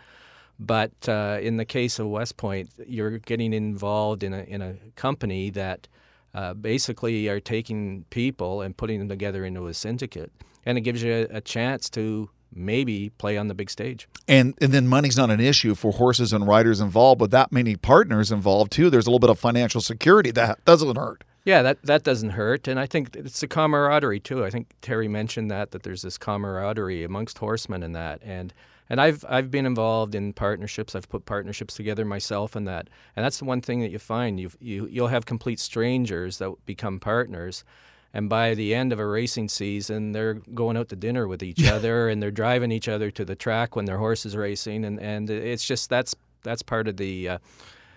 But 0.60 0.92
uh, 1.08 1.40
in 1.42 1.58
the 1.58 1.66
case 1.66 2.00
of 2.00 2.08
West 2.08 2.38
Point, 2.38 2.70
you're 2.86 3.18
getting 3.20 3.54
involved 3.54 4.24
in 4.24 4.34
a 4.34 4.44
in 4.44 4.62
a 4.62 4.76
company 4.96 5.50
that 5.52 5.88
uh, 6.34 6.54
basically 6.54 7.28
are 7.30 7.40
taking 7.40 8.06
people 8.10 8.62
and 8.62 8.76
putting 8.76 9.00
them 9.00 9.10
together 9.10 9.46
into 9.46 9.68
a 9.68 9.74
syndicate, 9.74 10.32
and 10.66 10.78
it 10.78 10.82
gives 10.82 11.02
you 11.02 11.28
a, 11.32 11.38
a 11.38 11.42
chance 11.42 11.90
to 11.92 12.30
maybe 12.56 13.10
play 13.18 13.38
on 13.38 13.48
the 13.48 13.54
big 13.54 13.70
stage. 13.70 14.08
And 14.28 14.54
and 14.62 14.72
then 14.72 14.88
money's 14.88 15.18
not 15.18 15.30
an 15.30 15.40
issue 15.40 15.76
for 15.76 15.92
horses 15.94 16.34
and 16.34 16.48
riders 16.48 16.80
involved, 16.80 17.20
but 17.20 17.32
that 17.32 17.52
many 17.52 17.76
partners 17.76 18.32
involved 18.32 18.72
too. 18.72 18.90
There's 18.90 19.08
a 19.08 19.10
little 19.10 19.20
bit 19.20 19.30
of 19.30 19.40
financial 19.40 19.82
security 19.82 20.32
that 20.32 20.64
doesn't 20.66 20.96
hurt. 20.96 21.24
Yeah, 21.46 21.62
that 21.62 21.84
that 21.84 22.04
doesn't 22.04 22.32
hurt, 22.32 22.68
and 22.70 22.80
I 22.80 22.86
think 22.86 23.16
it's 23.16 23.42
the 23.42 23.48
camaraderie 23.48 24.22
too. 24.22 24.46
I 24.46 24.50
think 24.50 24.74
Terry 24.82 25.10
mentioned 25.10 25.52
that 25.52 25.72
that 25.72 25.84
there's 25.84 26.02
this 26.02 26.18
camaraderie 26.18 27.04
amongst 27.04 27.38
horsemen 27.38 27.84
and 27.84 27.94
that, 27.96 28.22
and 28.24 28.54
and 28.90 29.02
I've 29.02 29.26
I've 29.28 29.52
been 29.52 29.66
involved 29.66 30.16
in 30.16 30.32
partnerships. 30.32 30.96
I've 30.96 31.10
put 31.10 31.26
partnerships 31.26 31.76
together 31.76 32.06
myself 32.06 32.56
and 32.56 32.66
that, 32.68 32.90
and 33.16 33.26
that's 33.26 33.40
the 33.40 33.46
one 33.46 33.60
thing 33.60 33.82
that 33.82 33.92
you 33.92 34.00
find. 34.00 34.40
You 34.40 34.52
you 34.62 34.88
you'll 34.88 35.08
have 35.10 35.26
complete 35.26 35.60
strangers 35.60 36.38
that 36.38 36.54
become 36.66 37.00
partners, 37.00 37.66
and 38.14 38.30
by 38.30 38.54
the 38.54 38.76
end 38.76 38.94
of 38.94 39.00
a 39.00 39.06
racing 39.06 39.50
season, 39.50 40.12
they're 40.12 40.36
going 40.36 40.78
out 40.78 40.90
to 40.90 40.96
dinner 40.96 41.28
with 41.28 41.42
each 41.42 41.66
other 41.68 42.10
and 42.10 42.22
they're 42.22 42.32
driving 42.32 42.72
each 42.72 42.88
other 42.88 43.10
to 43.12 43.26
the 43.26 43.36
track 43.36 43.76
when 43.76 43.86
their 43.86 43.98
horse 43.98 44.26
is 44.26 44.36
racing, 44.36 44.86
and 44.86 45.00
and 45.00 45.30
it's 45.30 45.66
just 45.66 45.90
that's 45.90 46.16
that's 46.44 46.62
part 46.62 46.88
of 46.88 46.98
the. 46.98 47.30
Uh, 47.30 47.38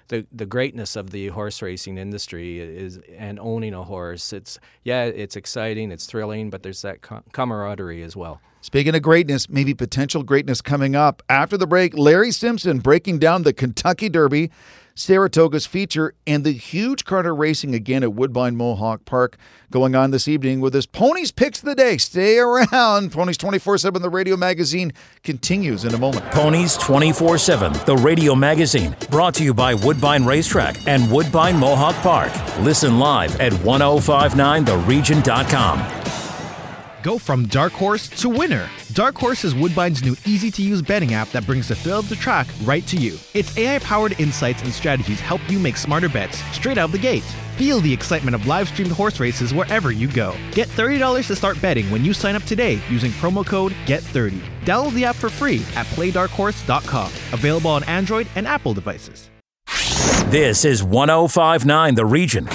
the 0.09 0.25
the 0.33 0.47
greatness 0.47 0.95
of 0.95 1.11
the 1.11 1.29
horse 1.29 1.61
racing 1.61 1.99
industry 1.99 2.61
is 2.61 3.01
and 3.17 3.41
owning 3.41 3.75
a 3.75 3.83
horse. 3.83 4.33
It's 4.33 4.59
yeah, 4.85 5.05
it's 5.05 5.35
exciting, 5.35 5.91
it's 5.91 6.07
thrilling, 6.07 6.49
but 6.49 6.63
there's 6.63 6.83
that 6.83 7.01
camaraderie 7.33 8.05
as 8.05 8.15
well. 8.15 8.41
Speaking 8.61 8.95
of 8.95 9.03
greatness, 9.03 9.49
maybe 9.49 9.75
potential 9.75 10.23
greatness 10.23 10.61
coming 10.61 10.97
up 10.97 11.23
after 11.29 11.57
the 11.57 11.67
break. 11.67 11.97
Larry 11.97 12.33
Simpson 12.33 12.79
breaking 12.79 13.19
down 13.19 13.43
the 13.43 13.53
Kentucky 13.53 14.09
Derby 14.09 14.51
Saratoga's 14.97 15.67
feature, 15.67 16.15
and 16.27 16.43
the 16.43 16.53
huge 16.53 17.05
Carter 17.05 17.35
racing 17.35 17.75
again 17.75 18.03
at 18.03 18.15
Woodbine 18.15 18.57
Mohawk 18.57 19.05
Park 19.05 19.37
going 19.71 19.95
on 19.95 20.11
this 20.11 20.27
evening 20.27 20.61
with 20.61 20.73
his 20.73 20.87
Ponies 20.87 21.31
Picks 21.31 21.59
of 21.59 21.67
the 21.67 21.75
Day. 21.75 21.99
Stay 21.99 22.39
around. 22.39 23.13
Ponies 23.13 23.37
24 23.37 23.77
7, 23.79 24.01
the 24.01 24.09
radio 24.09 24.37
magazine 24.37 24.93
continues 25.23 25.85
in 25.85 25.93
a 25.95 25.99
moment. 25.99 26.25
Ponies 26.31 26.79
24 26.79 27.37
7, 27.39 27.75
the 27.85 27.97
radio 27.97 28.35
magazine, 28.35 28.97
brought 29.11 29.35
to 29.35 29.45
you 29.45 29.53
by 29.53 29.75
Woodbine 29.75 30.25
Racetrack 30.25 30.89
and 30.89 31.13
Woodbine 31.13 31.59
Mohawk 31.59 31.97
Park. 31.97 32.33
Listen 32.61 32.99
live 32.99 33.39
at 33.41 33.53
1059theregion.com. 33.53 36.06
Go 37.07 37.19
from 37.19 37.47
dark 37.47 37.73
horse 37.73 38.09
to 38.21 38.29
winner. 38.29 38.69
Dark 38.93 39.17
Horse 39.17 39.45
is 39.45 39.55
Woodbine's 39.55 40.03
new 40.03 40.17
easy 40.27 40.51
to 40.51 40.61
use 40.61 40.83
betting 40.83 41.15
app 41.15 41.29
that 41.29 41.47
brings 41.47 41.69
the 41.69 41.77
thrill 41.77 42.01
of 42.01 42.09
the 42.09 42.17
track 42.17 42.49
right 42.65 42.85
to 42.89 42.97
you. 42.97 43.17
Its 43.33 43.57
AI 43.57 43.79
powered 43.79 44.19
insights 44.21 44.61
and 44.65 44.73
strategies 44.73 45.21
help 45.21 45.41
you 45.49 45.61
make 45.61 45.77
smarter 45.77 46.09
bets 46.09 46.39
straight 46.53 46.79
out 46.79 46.87
of 46.87 46.91
the 46.91 46.99
gate. 46.99 47.23
Feel 47.59 47.79
the 47.79 47.93
excitement 47.93 48.35
of 48.35 48.49
live 48.49 48.67
streamed 48.67 48.91
horse 48.91 49.21
races 49.21 49.55
wherever 49.55 49.93
you 49.93 50.11
go. 50.11 50.35
Get 50.51 50.67
$30 50.67 51.29
to 51.29 51.37
start 51.37 51.63
betting 51.63 51.89
when 51.93 52.05
you 52.05 52.13
sign 52.13 52.35
up 52.35 52.43
today 52.43 52.81
using 52.91 53.13
promo 53.13 53.47
code 53.47 53.71
GET30. 53.87 54.41
Download 54.63 54.93
the 54.95 55.05
app 55.05 55.15
for 55.15 55.29
free 55.29 55.63
at 55.77 55.87
playdarkhorse.com. 55.95 57.07
Available 57.33 57.71
on 57.71 57.85
Android 57.85 58.27
and 58.35 58.49
Apple 58.49 58.75
devices. 58.75 59.31
This 60.33 60.65
is 60.65 60.83
1059 60.83 61.95
The 61.95 62.05
Region. 62.05 62.49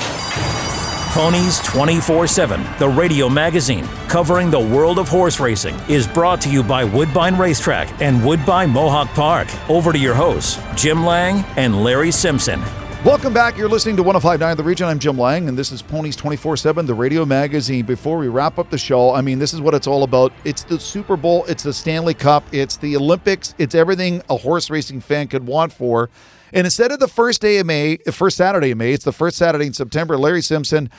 Ponies 1.12 1.60
24 1.63 2.26
7, 2.26 2.65
the 2.80 2.88
radio 2.88 3.28
magazine 3.28 3.86
covering 4.08 4.50
the 4.50 4.58
world 4.58 4.97
of 4.97 5.10
horse 5.10 5.41
racing, 5.41 5.76
is 5.89 6.08
brought 6.08 6.39
to 6.39 6.50
you 6.50 6.63
by 6.63 6.86
Woodbine 6.86 7.38
Racetrack 7.38 8.02
and 8.02 8.26
Woodbine 8.26 8.69
Mohawk 8.69 9.10
Park. 9.10 9.50
Over 9.69 9.91
to 9.91 10.00
your 10.00 10.13
hosts, 10.13 10.58
Jim 10.74 11.06
Lang 11.06 11.43
and 11.58 11.84
Larry 11.84 12.13
Simpson. 12.13 12.62
Welcome 13.04 13.34
back. 13.34 13.58
You're 13.58 13.67
listening 13.67 13.97
to 13.97 14.04
1059 14.04 14.56
The 14.56 14.63
Region. 14.63 14.88
I'm 14.88 15.00
Jim 15.00 15.17
Lang, 15.17 15.50
and 15.50 15.58
this 15.58 15.74
is 15.74 15.82
Ponies 15.82 16.15
24 16.15 16.56
7, 16.56 16.86
the 16.86 16.93
radio 16.93 17.26
magazine. 17.26 17.86
Before 17.86 18.17
we 18.17 18.30
wrap 18.30 18.58
up 18.58 18.69
the 18.69 18.78
show, 18.78 19.13
I 19.13 19.19
mean, 19.19 19.38
this 19.38 19.54
is 19.54 19.60
what 19.60 19.74
it's 19.74 19.88
all 19.88 20.04
about. 20.04 20.32
It's 20.45 20.63
the 20.63 20.80
Super 20.80 21.17
Bowl, 21.17 21.43
it's 21.50 21.63
the 21.63 21.74
Stanley 21.74 22.13
Cup, 22.13 22.45
it's 22.54 22.78
the 22.78 22.95
Olympics, 22.95 23.54
it's 23.58 23.76
everything 23.76 24.21
a 24.30 24.38
horse 24.38 24.69
racing 24.69 25.02
fan 25.02 25.28
could 25.28 25.45
want 25.45 25.74
for. 25.74 26.10
And 26.54 26.66
instead 26.66 26.92
of 26.92 27.00
the 27.00 27.08
first 27.08 27.42
day 27.42 27.58
of 27.58 27.66
May, 27.66 27.98
first 27.98 28.38
Saturday 28.38 28.72
of 28.72 28.78
May, 28.78 28.94
it's 28.94 29.06
the 29.06 29.12
first 29.12 29.38
Saturday 29.38 29.68
in 29.68 29.74
September. 29.74 30.18
Larry 30.18 30.42
Simpson 30.42 30.90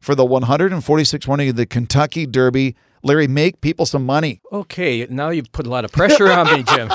for 0.00 0.14
the 0.14 0.24
146 0.24 1.28
running 1.28 1.48
of 1.50 1.56
the 1.56 1.66
Kentucky 1.66 2.26
Derby. 2.26 2.74
Larry, 3.02 3.26
make 3.26 3.60
people 3.60 3.84
some 3.84 4.06
money. 4.06 4.40
Okay, 4.52 5.06
now 5.10 5.30
you've 5.30 5.50
put 5.52 5.66
a 5.66 5.70
lot 5.70 5.84
of 5.84 5.92
pressure 5.92 6.30
on 6.30 6.52
me, 6.52 6.62
Jim. 6.62 6.90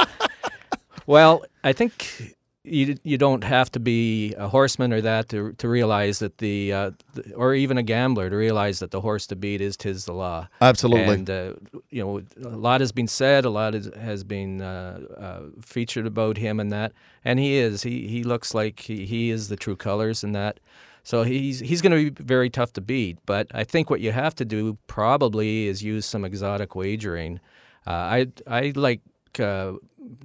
well, 1.05 1.45
I 1.63 1.73
think 1.73 2.36
you 2.67 2.97
you 3.03 3.17
don't 3.17 3.43
have 3.43 3.71
to 3.71 3.79
be 3.79 4.33
a 4.35 4.47
horseman 4.47 4.93
or 4.93 5.01
that 5.01 5.29
to 5.29 5.53
to 5.53 5.69
realize 5.69 6.19
that 6.19 6.37
the, 6.37 6.73
uh, 6.73 6.91
the, 7.13 7.33
or 7.33 7.53
even 7.53 7.77
a 7.77 7.83
gambler 7.83 8.29
to 8.29 8.35
realize 8.35 8.79
that 8.79 8.91
the 8.91 9.01
horse 9.01 9.27
to 9.27 9.35
beat 9.35 9.61
is 9.61 9.77
Tiz 9.77 10.05
the 10.05 10.13
Law. 10.13 10.47
Absolutely. 10.61 11.13
And 11.13 11.29
uh, 11.29 11.53
you 11.89 12.03
know, 12.03 12.21
a 12.43 12.57
lot 12.57 12.81
has 12.81 12.91
been 12.91 13.07
said, 13.07 13.45
a 13.45 13.49
lot 13.49 13.75
is, 13.75 13.89
has 13.99 14.23
been 14.23 14.61
uh, 14.61 14.99
uh, 15.17 15.41
featured 15.61 16.05
about 16.05 16.37
him 16.37 16.59
and 16.59 16.71
that, 16.71 16.91
and 17.23 17.39
he 17.39 17.55
is. 17.55 17.83
He 17.83 18.07
he 18.07 18.23
looks 18.23 18.53
like 18.53 18.79
he, 18.81 19.05
he 19.05 19.29
is 19.29 19.47
the 19.47 19.55
true 19.55 19.75
colors 19.75 20.23
and 20.23 20.35
that. 20.35 20.59
So 21.03 21.23
he's 21.23 21.59
he's 21.59 21.81
going 21.81 21.93
to 21.93 22.11
be 22.11 22.23
very 22.23 22.49
tough 22.49 22.73
to 22.73 22.81
beat. 22.81 23.17
But 23.25 23.47
I 23.53 23.63
think 23.63 23.89
what 23.89 24.01
you 24.01 24.11
have 24.11 24.35
to 24.35 24.45
do 24.45 24.77
probably 24.87 25.67
is 25.67 25.81
use 25.81 26.05
some 26.05 26.25
exotic 26.25 26.75
wagering. 26.75 27.39
Uh, 27.85 27.91
I 27.91 28.27
I 28.45 28.73
like 28.75 28.99
uh, 29.39 29.73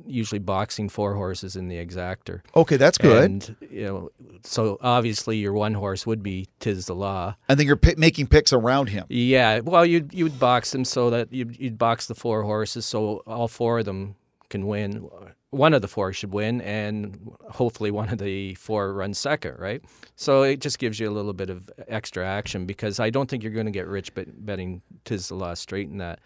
usually 0.07 0.39
boxing 0.39 0.89
four 0.89 1.15
horses 1.15 1.57
in 1.57 1.69
the 1.69 1.77
exacta. 1.77 2.41
Okay, 2.55 2.77
that's 2.77 2.99
good. 2.99 3.25
And 3.25 3.57
you 3.71 3.85
know, 3.85 4.11
so 4.45 4.79
obviously 4.81 5.39
your 5.39 5.53
one 5.53 5.75
horse 5.75 6.07
would 6.07 6.23
be 6.23 6.49
Tiz 6.61 6.87
the 6.87 6.95
Law. 6.95 7.37
I 7.49 7.55
think 7.55 7.67
you're 7.67 7.77
p- 7.77 7.95
making 7.97 8.27
picks 8.29 8.53
around 8.53 8.89
him. 8.89 9.07
Yeah, 9.09 9.61
well, 9.61 9.85
you 9.87 10.09
you 10.13 10.25
would 10.25 10.39
box 10.39 10.73
them 10.73 10.85
so 10.85 11.11
that 11.11 11.33
you'd, 11.33 11.59
you'd 11.59 11.79
box 11.79 12.07
the 12.07 12.15
four 12.15 12.43
horses 12.43 12.87
so 12.87 13.23
all 13.27 13.49
four 13.49 13.81
of 13.81 13.85
them 13.85 14.17
can 14.49 14.67
win. 14.67 15.09
One 15.51 15.75
of 15.75 15.83
the 15.83 15.89
four 15.89 16.15
should 16.15 16.33
win, 16.33 16.63
and 16.63 17.31
hopefully 17.51 17.91
one 17.91 18.09
of 18.09 18.19
the 18.19 18.55
four 18.55 18.95
runs 18.95 19.19
second, 19.19 19.59
right? 19.59 19.83
So 20.17 20.43
it 20.45 20.61
just 20.61 20.79
gives 20.79 20.99
you 20.99 21.11
a 21.11 21.13
little 21.13 21.35
bit 21.35 21.51
of 21.51 21.69
extra 21.89 22.27
action 22.27 22.65
because 22.65 22.99
I 22.99 23.11
don't 23.11 23.29
think 23.29 23.43
you're 23.43 23.53
going 23.53 23.67
to 23.67 23.73
get 23.73 23.87
rich 23.87 24.13
betting 24.15 24.81
Tiz 25.05 25.29
the 25.29 25.35
Law 25.35 25.53
straight 25.55 25.89
in 25.91 25.99
that. 25.99 26.21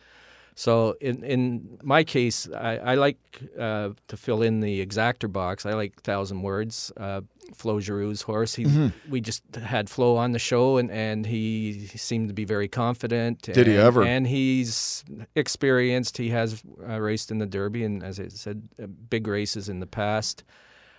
So 0.59 0.97
in 1.03 1.23
in 1.23 1.79
my 1.83 2.03
case, 2.03 2.49
I, 2.51 2.79
I 2.79 2.95
like 2.95 3.19
uh, 3.61 3.91
to 4.09 4.17
fill 4.17 4.41
in 4.41 4.61
the 4.61 4.85
exacta 4.85 5.31
box. 5.31 5.67
I 5.67 5.75
like 5.75 6.01
thousand 6.01 6.41
words. 6.41 6.91
Uh, 6.97 7.21
Flo 7.55 7.79
Geroux's 7.79 8.23
horse. 8.23 8.55
He, 8.55 8.65
mm-hmm. 8.65 9.11
We 9.11 9.21
just 9.21 9.43
had 9.55 9.89
Flo 9.91 10.17
on 10.17 10.33
the 10.33 10.39
show, 10.39 10.79
and, 10.79 10.91
and 10.91 11.27
he 11.27 11.87
seemed 11.95 12.29
to 12.29 12.35
be 12.35 12.47
very 12.47 12.69
confident. 12.69 13.43
Did 13.43 13.59
and, 13.59 13.67
he 13.67 13.77
ever? 13.77 14.03
And 14.03 14.27
he's 14.27 15.05
experienced. 15.35 16.17
He 16.17 16.31
has 16.31 16.63
uh, 16.89 17.01
raced 17.01 17.31
in 17.31 17.39
the 17.39 17.47
Derby, 17.47 17.85
and 17.85 18.03
as 18.03 18.19
I 18.19 18.29
said, 18.29 18.67
uh, 18.83 18.87
big 18.87 19.27
races 19.29 19.69
in 19.69 19.81
the 19.81 19.87
past. 19.87 20.43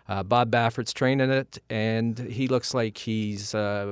Uh, 0.07 0.23
Bob 0.23 0.51
Baffert's 0.51 0.93
training 0.93 1.31
it, 1.31 1.57
and 1.69 2.17
he 2.17 2.47
looks 2.47 2.73
like 2.75 2.97
he's 2.97 3.55
uh, 3.55 3.91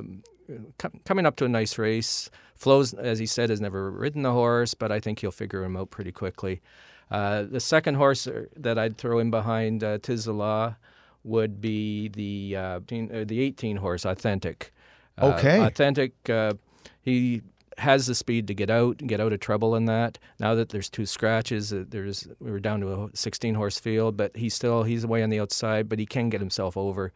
coming 1.04 1.26
up 1.26 1.36
to 1.36 1.44
a 1.44 1.48
nice 1.48 1.78
race. 1.78 2.30
Flows, 2.54 2.94
as 2.94 3.18
he 3.18 3.26
said, 3.26 3.50
has 3.50 3.60
never 3.60 3.90
ridden 3.90 4.22
the 4.22 4.32
horse, 4.32 4.74
but 4.74 4.90
I 4.90 5.00
think 5.00 5.20
he'll 5.20 5.30
figure 5.30 5.62
him 5.62 5.76
out 5.76 5.90
pretty 5.90 6.12
quickly. 6.12 6.62
Uh, 7.10 7.42
the 7.42 7.60
second 7.60 7.94
horse 7.94 8.26
uh, 8.26 8.46
that 8.56 8.78
I'd 8.78 8.98
throw 8.98 9.18
in 9.18 9.30
behind 9.30 9.84
uh, 9.84 9.98
Tiz 9.98 10.24
the 10.24 10.32
Law 10.32 10.74
would 11.22 11.60
be 11.60 12.08
the 12.08 12.56
uh, 12.56 12.80
the 12.86 13.40
18 13.40 13.76
horse 13.76 14.04
Authentic. 14.04 14.72
Uh, 15.20 15.34
okay. 15.36 15.64
Authentic. 15.64 16.12
Uh, 16.28 16.54
he 17.02 17.42
has 17.78 18.06
the 18.06 18.14
speed 18.14 18.46
to 18.48 18.54
get 18.54 18.70
out 18.70 19.00
and 19.00 19.08
get 19.08 19.20
out 19.20 19.32
of 19.32 19.40
trouble 19.40 19.76
in 19.76 19.84
that. 19.84 20.18
Now 20.40 20.54
that 20.54 20.70
there's 20.70 20.88
two 20.88 21.06
scratches, 21.06 21.70
there's 21.70 22.26
we 22.40 22.50
are 22.50 22.60
down 22.60 22.80
to 22.80 23.04
a 23.04 23.08
16 23.14 23.54
horse 23.54 23.78
field, 23.78 24.16
but 24.16 24.36
he's 24.36 24.54
still 24.54 24.82
he's 24.82 25.04
away 25.04 25.22
on 25.22 25.30
the 25.30 25.40
outside, 25.40 25.88
but 25.88 25.98
he 25.98 26.06
can 26.06 26.30
get 26.30 26.40
himself 26.40 26.76
over. 26.76 27.12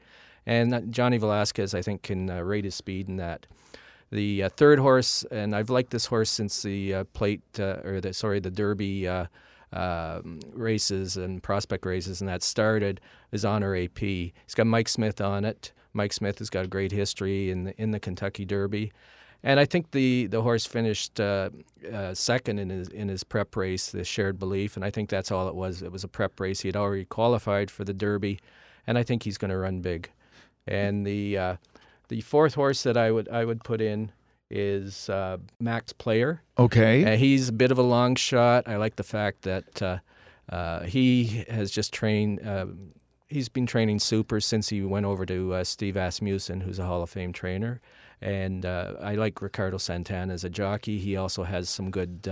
And 0.46 0.92
Johnny 0.92 1.18
Velazquez, 1.18 1.74
I 1.74 1.82
think, 1.82 2.02
can 2.02 2.26
rate 2.26 2.64
his 2.64 2.74
speed 2.74 3.08
in 3.08 3.16
that. 3.16 3.46
The 4.10 4.44
uh, 4.44 4.48
third 4.48 4.80
horse, 4.80 5.24
and 5.30 5.54
I've 5.54 5.70
liked 5.70 5.90
this 5.90 6.06
horse 6.06 6.30
since 6.30 6.62
the 6.62 6.94
uh, 6.94 7.04
plate, 7.12 7.42
uh, 7.58 7.76
or 7.84 8.00
the 8.00 8.12
sorry, 8.12 8.40
the 8.40 8.50
Derby 8.50 9.06
um, 9.72 10.40
races 10.52 11.16
and 11.16 11.42
prospect 11.42 11.86
races, 11.86 12.20
and 12.20 12.28
that 12.28 12.42
started, 12.42 13.00
is 13.32 13.44
Honor 13.44 13.76
AP. 13.76 13.98
He's 13.98 14.54
got 14.54 14.66
Mike 14.66 14.88
Smith 14.88 15.20
on 15.20 15.44
it. 15.44 15.72
Mike 15.92 16.12
Smith 16.12 16.38
has 16.38 16.50
got 16.50 16.64
a 16.64 16.68
great 16.68 16.92
history 16.92 17.50
in 17.50 17.64
the, 17.64 17.80
in 17.80 17.90
the 17.90 18.00
Kentucky 18.00 18.44
Derby. 18.44 18.92
And 19.42 19.58
I 19.58 19.64
think 19.64 19.92
the, 19.92 20.26
the 20.26 20.42
horse 20.42 20.66
finished 20.66 21.18
uh, 21.18 21.50
uh, 21.90 22.12
second 22.12 22.58
in 22.58 22.68
his 22.68 22.88
in 22.88 23.08
his 23.08 23.24
prep 23.24 23.56
race, 23.56 23.90
the 23.90 24.04
Shared 24.04 24.38
Belief, 24.38 24.76
and 24.76 24.84
I 24.84 24.90
think 24.90 25.08
that's 25.08 25.30
all 25.30 25.48
it 25.48 25.54
was. 25.54 25.80
It 25.82 25.90
was 25.90 26.04
a 26.04 26.08
prep 26.08 26.38
race. 26.38 26.60
He 26.60 26.68
had 26.68 26.76
already 26.76 27.06
qualified 27.06 27.70
for 27.70 27.84
the 27.84 27.94
Derby, 27.94 28.38
and 28.86 28.98
I 28.98 29.02
think 29.02 29.22
he's 29.22 29.38
going 29.38 29.50
to 29.50 29.56
run 29.56 29.80
big. 29.80 30.10
And 30.70 31.06
the 31.06 31.38
uh, 31.38 31.56
the 32.08 32.20
fourth 32.20 32.54
horse 32.54 32.82
that 32.84 32.96
I 32.96 33.10
would 33.10 33.28
I 33.28 33.44
would 33.44 33.64
put 33.64 33.80
in 33.80 34.12
is 34.50 35.08
uh, 35.08 35.38
Max 35.60 35.92
Player. 35.92 36.42
Okay. 36.58 37.14
Uh, 37.14 37.16
he's 37.16 37.48
a 37.48 37.52
bit 37.52 37.70
of 37.70 37.78
a 37.78 37.82
long 37.82 38.16
shot. 38.16 38.68
I 38.68 38.76
like 38.76 38.96
the 38.96 39.02
fact 39.02 39.42
that 39.42 39.82
uh, 39.82 39.98
uh 40.48 40.82
he 40.82 41.44
has 41.48 41.70
just 41.70 41.92
trained. 41.92 42.46
Uh, 42.46 42.66
he's 43.28 43.48
been 43.48 43.66
training 43.66 44.00
super 44.00 44.40
since 44.40 44.68
he 44.68 44.82
went 44.82 45.06
over 45.06 45.24
to 45.26 45.54
uh, 45.54 45.64
Steve 45.64 45.96
Asmussen, 45.96 46.62
who's 46.62 46.78
a 46.78 46.86
Hall 46.86 47.02
of 47.02 47.10
Fame 47.10 47.32
trainer. 47.32 47.80
And 48.22 48.66
I 48.66 49.14
like 49.14 49.40
Ricardo 49.40 49.78
Santana 49.78 50.34
as 50.34 50.44
a 50.44 50.50
jockey. 50.50 50.98
He 50.98 51.16
also 51.16 51.44
has 51.44 51.70
some 51.70 51.90
good 51.90 52.28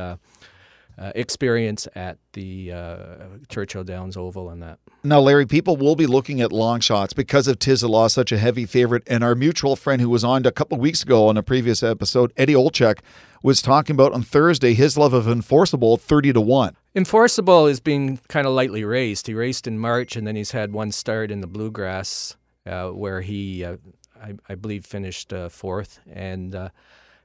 uh, 0.98 1.12
experience 1.14 1.86
at 1.94 2.18
the 2.32 2.72
uh, 2.72 3.04
Churchill 3.48 3.84
Downs 3.84 4.16
Oval 4.16 4.50
and 4.50 4.62
that. 4.62 4.78
Now, 5.04 5.20
Larry, 5.20 5.46
people 5.46 5.76
will 5.76 5.94
be 5.94 6.06
looking 6.06 6.40
at 6.40 6.52
long 6.52 6.80
shots 6.80 7.12
because 7.12 7.46
of 7.46 7.58
Tiz 7.58 7.82
the 7.82 7.88
Law, 7.88 8.08
such 8.08 8.32
a 8.32 8.38
heavy 8.38 8.66
favorite. 8.66 9.04
And 9.06 9.22
our 9.22 9.34
mutual 9.34 9.76
friend 9.76 10.02
who 10.02 10.10
was 10.10 10.24
on 10.24 10.44
a 10.44 10.50
couple 10.50 10.76
of 10.76 10.80
weeks 10.80 11.02
ago 11.02 11.28
on 11.28 11.36
a 11.36 11.42
previous 11.42 11.82
episode, 11.82 12.32
Eddie 12.36 12.54
Olczyk, 12.54 12.98
was 13.42 13.62
talking 13.62 13.94
about 13.94 14.12
on 14.12 14.22
Thursday 14.22 14.74
his 14.74 14.98
love 14.98 15.12
of 15.12 15.28
Enforceable 15.28 15.96
30 15.96 16.32
to 16.32 16.40
1. 16.40 16.76
Enforceable 16.96 17.66
is 17.66 17.78
being 17.78 18.18
kind 18.28 18.46
of 18.46 18.52
lightly 18.52 18.82
raced. 18.82 19.28
He 19.28 19.34
raced 19.34 19.68
in 19.68 19.78
March 19.78 20.16
and 20.16 20.26
then 20.26 20.34
he's 20.34 20.50
had 20.50 20.72
one 20.72 20.90
start 20.90 21.30
in 21.30 21.40
the 21.40 21.46
Bluegrass 21.46 22.36
uh, 22.66 22.88
where 22.88 23.20
he, 23.20 23.64
uh, 23.64 23.76
I, 24.20 24.34
I, 24.48 24.56
believe, 24.56 24.84
finished 24.84 25.32
uh, 25.32 25.48
fourth. 25.48 26.00
And 26.12 26.56
uh, 26.56 26.70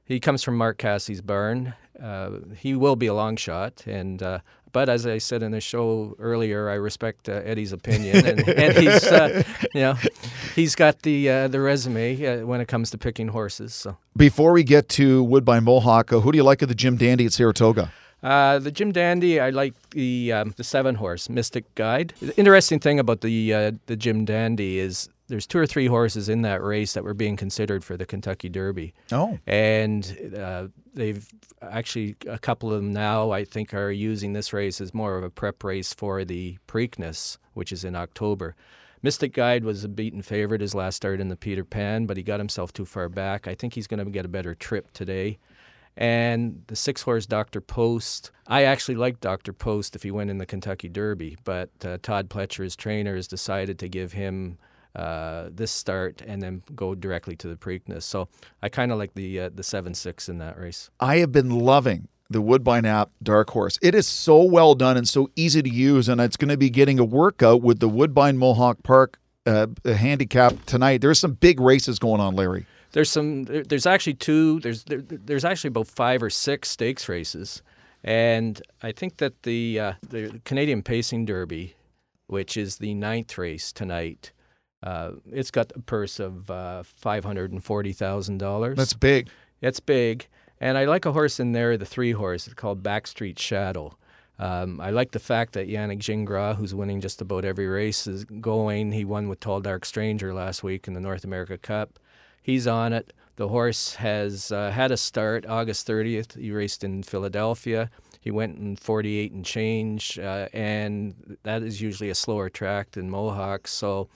he 0.04 0.20
comes 0.20 0.42
from 0.42 0.56
Mark 0.56 0.78
Casse's 0.78 1.20
barn. 1.20 1.74
Uh, 2.00 2.30
he 2.56 2.74
will 2.74 2.96
be 2.96 3.06
a 3.06 3.14
long 3.14 3.36
shot, 3.36 3.86
and 3.86 4.22
uh, 4.22 4.40
but 4.72 4.88
as 4.88 5.06
I 5.06 5.18
said 5.18 5.42
in 5.42 5.52
the 5.52 5.60
show 5.60 6.16
earlier, 6.18 6.68
I 6.68 6.74
respect 6.74 7.28
uh, 7.28 7.40
Eddie's 7.44 7.72
opinion, 7.72 8.26
and, 8.26 8.48
and 8.48 8.76
he's 8.76 9.04
uh, 9.06 9.42
you 9.72 9.80
know 9.80 9.96
he's 10.54 10.74
got 10.74 11.02
the 11.02 11.30
uh, 11.30 11.48
the 11.48 11.60
resume 11.60 12.26
uh, 12.26 12.46
when 12.46 12.60
it 12.60 12.66
comes 12.66 12.90
to 12.90 12.98
picking 12.98 13.28
horses. 13.28 13.72
So 13.74 13.96
before 14.16 14.52
we 14.52 14.64
get 14.64 14.88
to 14.90 15.22
Woodbine 15.22 15.64
Mohawk, 15.64 16.10
who 16.10 16.32
do 16.32 16.36
you 16.36 16.44
like 16.44 16.60
of 16.62 16.68
the 16.68 16.74
Jim 16.74 16.96
Dandy 16.96 17.26
at 17.26 17.32
Saratoga? 17.32 17.92
Uh, 18.24 18.58
the 18.58 18.70
Jim 18.70 18.90
Dandy, 18.90 19.38
I 19.38 19.50
like 19.50 19.74
the 19.90 20.32
um, 20.32 20.54
the 20.56 20.64
seven 20.64 20.96
horse 20.96 21.28
Mystic 21.28 21.72
Guide. 21.74 22.14
The 22.20 22.36
interesting 22.38 22.80
thing 22.80 22.98
about 22.98 23.20
the 23.20 23.54
uh, 23.54 23.72
the 23.86 23.96
Jim 23.96 24.24
Dandy 24.24 24.78
is 24.78 25.08
there's 25.28 25.46
two 25.46 25.58
or 25.58 25.66
three 25.66 25.86
horses 25.86 26.28
in 26.28 26.42
that 26.42 26.62
race 26.62 26.92
that 26.94 27.04
were 27.04 27.14
being 27.14 27.36
considered 27.36 27.84
for 27.84 27.96
the 27.96 28.06
Kentucky 28.06 28.48
Derby. 28.48 28.94
Oh, 29.10 29.38
and 29.46 30.34
uh, 30.38 30.68
they've 30.94 31.26
actually 31.62 32.16
a 32.26 32.38
couple 32.38 32.72
of 32.72 32.76
them 32.76 32.92
now 32.92 33.30
I 33.30 33.44
think 33.44 33.72
are 33.74 33.90
using 33.90 34.32
this 34.32 34.52
race 34.52 34.80
as 34.80 34.92
more 34.92 35.16
of 35.16 35.24
a 35.24 35.30
prep 35.30 35.62
race 35.64 35.94
for 35.94 36.24
the 36.24 36.58
Preakness, 36.68 37.38
which 37.54 37.72
is 37.72 37.84
in 37.84 37.96
October. 37.96 38.54
Mystic 39.02 39.34
Guide 39.34 39.64
was 39.64 39.84
a 39.84 39.88
beaten 39.88 40.22
favorite 40.22 40.62
his 40.62 40.74
last 40.74 40.96
start 40.96 41.20
in 41.20 41.28
the 41.28 41.36
Peter 41.36 41.62
Pan, 41.62 42.06
but 42.06 42.16
he 42.16 42.22
got 42.22 42.40
himself 42.40 42.72
too 42.72 42.86
far 42.86 43.10
back. 43.10 43.46
I 43.46 43.54
think 43.54 43.74
he's 43.74 43.86
going 43.86 44.02
to 44.02 44.10
get 44.10 44.24
a 44.24 44.30
better 44.30 44.54
trip 44.54 44.90
today. 44.92 45.38
And 45.96 46.62
the 46.68 46.74
six 46.74 47.02
horse 47.02 47.26
Dr. 47.26 47.60
Post, 47.60 48.30
I 48.46 48.64
actually 48.64 48.94
like 48.94 49.20
Dr. 49.20 49.52
Post 49.52 49.94
if 49.94 50.02
he 50.02 50.10
went 50.10 50.30
in 50.30 50.38
the 50.38 50.46
Kentucky 50.46 50.88
Derby, 50.88 51.36
but 51.44 51.70
uh, 51.84 51.98
Todd 52.02 52.30
Pletcher, 52.30 52.64
his 52.64 52.76
trainer, 52.76 53.14
has 53.14 53.28
decided 53.28 53.78
to 53.78 53.88
give 53.88 54.12
him 54.12 54.56
uh, 54.94 55.48
this 55.52 55.72
start 55.72 56.22
and 56.26 56.42
then 56.42 56.62
go 56.74 56.94
directly 56.94 57.36
to 57.36 57.48
the 57.48 57.56
Preakness. 57.56 58.02
So 58.02 58.28
I 58.62 58.68
kind 58.68 58.92
of 58.92 58.98
like 58.98 59.14
the 59.14 59.40
uh, 59.40 59.50
the 59.54 59.62
seven 59.62 59.94
six 59.94 60.28
in 60.28 60.38
that 60.38 60.58
race. 60.58 60.90
I 61.00 61.16
have 61.16 61.32
been 61.32 61.50
loving 61.50 62.08
the 62.30 62.40
Woodbine 62.40 62.84
app 62.84 63.10
Dark 63.22 63.50
Horse. 63.50 63.78
It 63.82 63.94
is 63.94 64.06
so 64.06 64.42
well 64.42 64.74
done 64.74 64.96
and 64.96 65.08
so 65.08 65.30
easy 65.36 65.62
to 65.62 65.70
use, 65.70 66.08
and 66.08 66.20
it's 66.20 66.36
going 66.36 66.48
to 66.48 66.56
be 66.56 66.70
getting 66.70 66.98
a 66.98 67.04
workout 67.04 67.62
with 67.62 67.80
the 67.80 67.88
Woodbine 67.88 68.38
Mohawk 68.38 68.82
Park 68.82 69.18
uh, 69.46 69.66
handicap 69.84 70.64
tonight. 70.66 71.00
There's 71.00 71.18
some 71.18 71.32
big 71.32 71.60
races 71.60 71.98
going 71.98 72.20
on, 72.20 72.34
Larry. 72.34 72.66
There's 72.92 73.10
some. 73.10 73.44
There's 73.44 73.86
actually 73.86 74.14
two. 74.14 74.60
There's 74.60 74.84
there, 74.84 75.02
there's 75.02 75.44
actually 75.44 75.68
about 75.68 75.88
five 75.88 76.22
or 76.22 76.30
six 76.30 76.70
stakes 76.70 77.08
races, 77.08 77.62
and 78.04 78.62
I 78.82 78.92
think 78.92 79.16
that 79.16 79.42
the 79.42 79.80
uh, 79.80 79.92
the 80.08 80.40
Canadian 80.44 80.82
Pacing 80.82 81.24
Derby, 81.24 81.74
which 82.28 82.56
is 82.56 82.76
the 82.76 82.94
ninth 82.94 83.36
race 83.36 83.72
tonight, 83.72 84.30
uh, 84.84 85.12
it's 85.32 85.50
got 85.50 85.72
a 85.74 85.80
purse 85.80 86.20
of 86.20 86.50
uh, 86.50 86.82
five 86.82 87.24
hundred 87.24 87.50
and 87.52 87.64
forty 87.64 87.92
thousand 87.92 88.38
dollars. 88.38 88.76
That's 88.76 88.92
big. 88.92 89.28
It's 89.62 89.80
big, 89.80 90.28
and 90.60 90.76
I 90.76 90.84
like 90.84 91.06
a 91.06 91.12
horse 91.12 91.40
in 91.40 91.52
there, 91.52 91.76
the 91.78 91.86
three 91.86 92.12
horse. 92.12 92.46
It's 92.46 92.54
called 92.54 92.82
Backstreet 92.82 93.38
Shadow. 93.38 93.96
Um, 94.38 94.80
I 94.80 94.90
like 94.90 95.12
the 95.12 95.20
fact 95.20 95.54
that 95.54 95.68
Yannick 95.68 96.00
Gingras, 96.00 96.56
who's 96.56 96.74
winning 96.74 97.00
just 97.00 97.22
about 97.22 97.44
every 97.44 97.66
race, 97.66 98.06
is 98.06 98.24
going. 98.24 98.92
He 98.92 99.04
won 99.04 99.28
with 99.28 99.40
Tall 99.40 99.60
Dark 99.60 99.86
Stranger 99.86 100.34
last 100.34 100.62
week 100.62 100.86
in 100.86 100.92
the 100.92 101.00
North 101.00 101.24
America 101.24 101.56
Cup. 101.56 101.98
He's 102.42 102.66
on 102.66 102.92
it. 102.92 103.14
The 103.36 103.48
horse 103.48 103.94
has 103.94 104.52
uh, 104.52 104.70
had 104.70 104.92
a 104.92 104.96
start 104.98 105.46
August 105.46 105.88
30th. 105.88 106.38
He 106.38 106.50
raced 106.50 106.84
in 106.84 107.02
Philadelphia. 107.02 107.90
He 108.20 108.30
went 108.30 108.58
in 108.58 108.76
48 108.76 109.32
and 109.32 109.44
change, 109.44 110.18
uh, 110.18 110.48
and 110.52 111.36
that 111.42 111.62
is 111.62 111.80
usually 111.80 112.10
a 112.10 112.14
slower 112.14 112.48
track 112.48 112.92
than 112.92 113.10
Mohawk. 113.10 113.66
So 113.66 114.08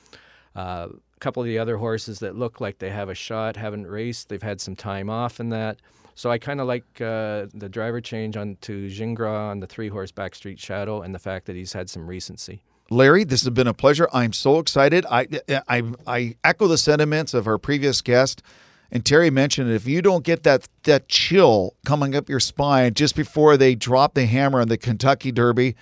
uh, 0.59 0.89
a 0.91 1.21
couple 1.21 1.43
of 1.43 1.47
the 1.47 1.59
other 1.59 1.77
horses 1.77 2.19
that 2.19 2.37
look 2.37 2.61
like 2.61 2.79
they 2.79 2.91
have 2.91 3.09
a 3.09 3.15
shot 3.15 3.57
haven't 3.57 3.87
raced. 3.87 4.29
They've 4.29 4.43
had 4.43 4.61
some 4.61 4.75
time 4.75 5.09
off 5.09 5.39
in 5.39 5.51
that. 5.51 5.79
So 6.17 6.31
I 6.31 6.39
kind 6.39 6.61
of 6.61 6.67
like 6.67 7.01
uh, 7.01 7.47
the 7.55 7.69
driver 7.71 8.01
change 8.01 8.37
on 8.37 8.57
to 8.63 8.89
Gingras 8.89 9.51
on 9.51 9.61
the 9.61 9.69
three 9.69 9.89
horse 9.89 10.11
Backstreet 10.11 10.59
Shadow 10.59 11.03
and 11.03 11.15
the 11.15 11.21
fact 11.21 11.47
that 11.47 11.55
he's 11.55 11.75
had 11.75 11.89
some 11.89 12.09
recency. 12.09 12.61
Larry, 12.91 13.23
this 13.23 13.43
has 13.43 13.51
been 13.51 13.69
a 13.69 13.75
pleasure. 13.75 14.09
I'm 14.13 14.33
so 14.33 14.59
excited. 14.59 15.07
I, 15.09 15.29
I, 15.69 15.83
I 16.07 16.37
echo 16.43 16.67
the 16.67 16.79
sentiments 16.79 17.35
of 17.35 17.47
our 17.47 17.59
previous 17.59 18.01
guest. 18.01 18.43
And 18.91 19.05
Terry 19.05 19.31
mentioned 19.31 19.71
if 19.71 19.87
you 19.87 20.03
don't 20.03 20.25
get 20.25 20.43
that 20.45 20.67
that 20.85 21.09
chill 21.09 21.77
coming 21.85 22.17
up 22.17 22.29
your 22.29 22.41
spine 22.41 22.95
just 22.95 23.15
before 23.15 23.57
they 23.57 23.75
drop 23.75 24.15
the 24.15 24.25
hammer 24.27 24.61
on 24.61 24.69
the 24.69 24.79
Kentucky 24.79 25.31
Derby, 25.31 25.77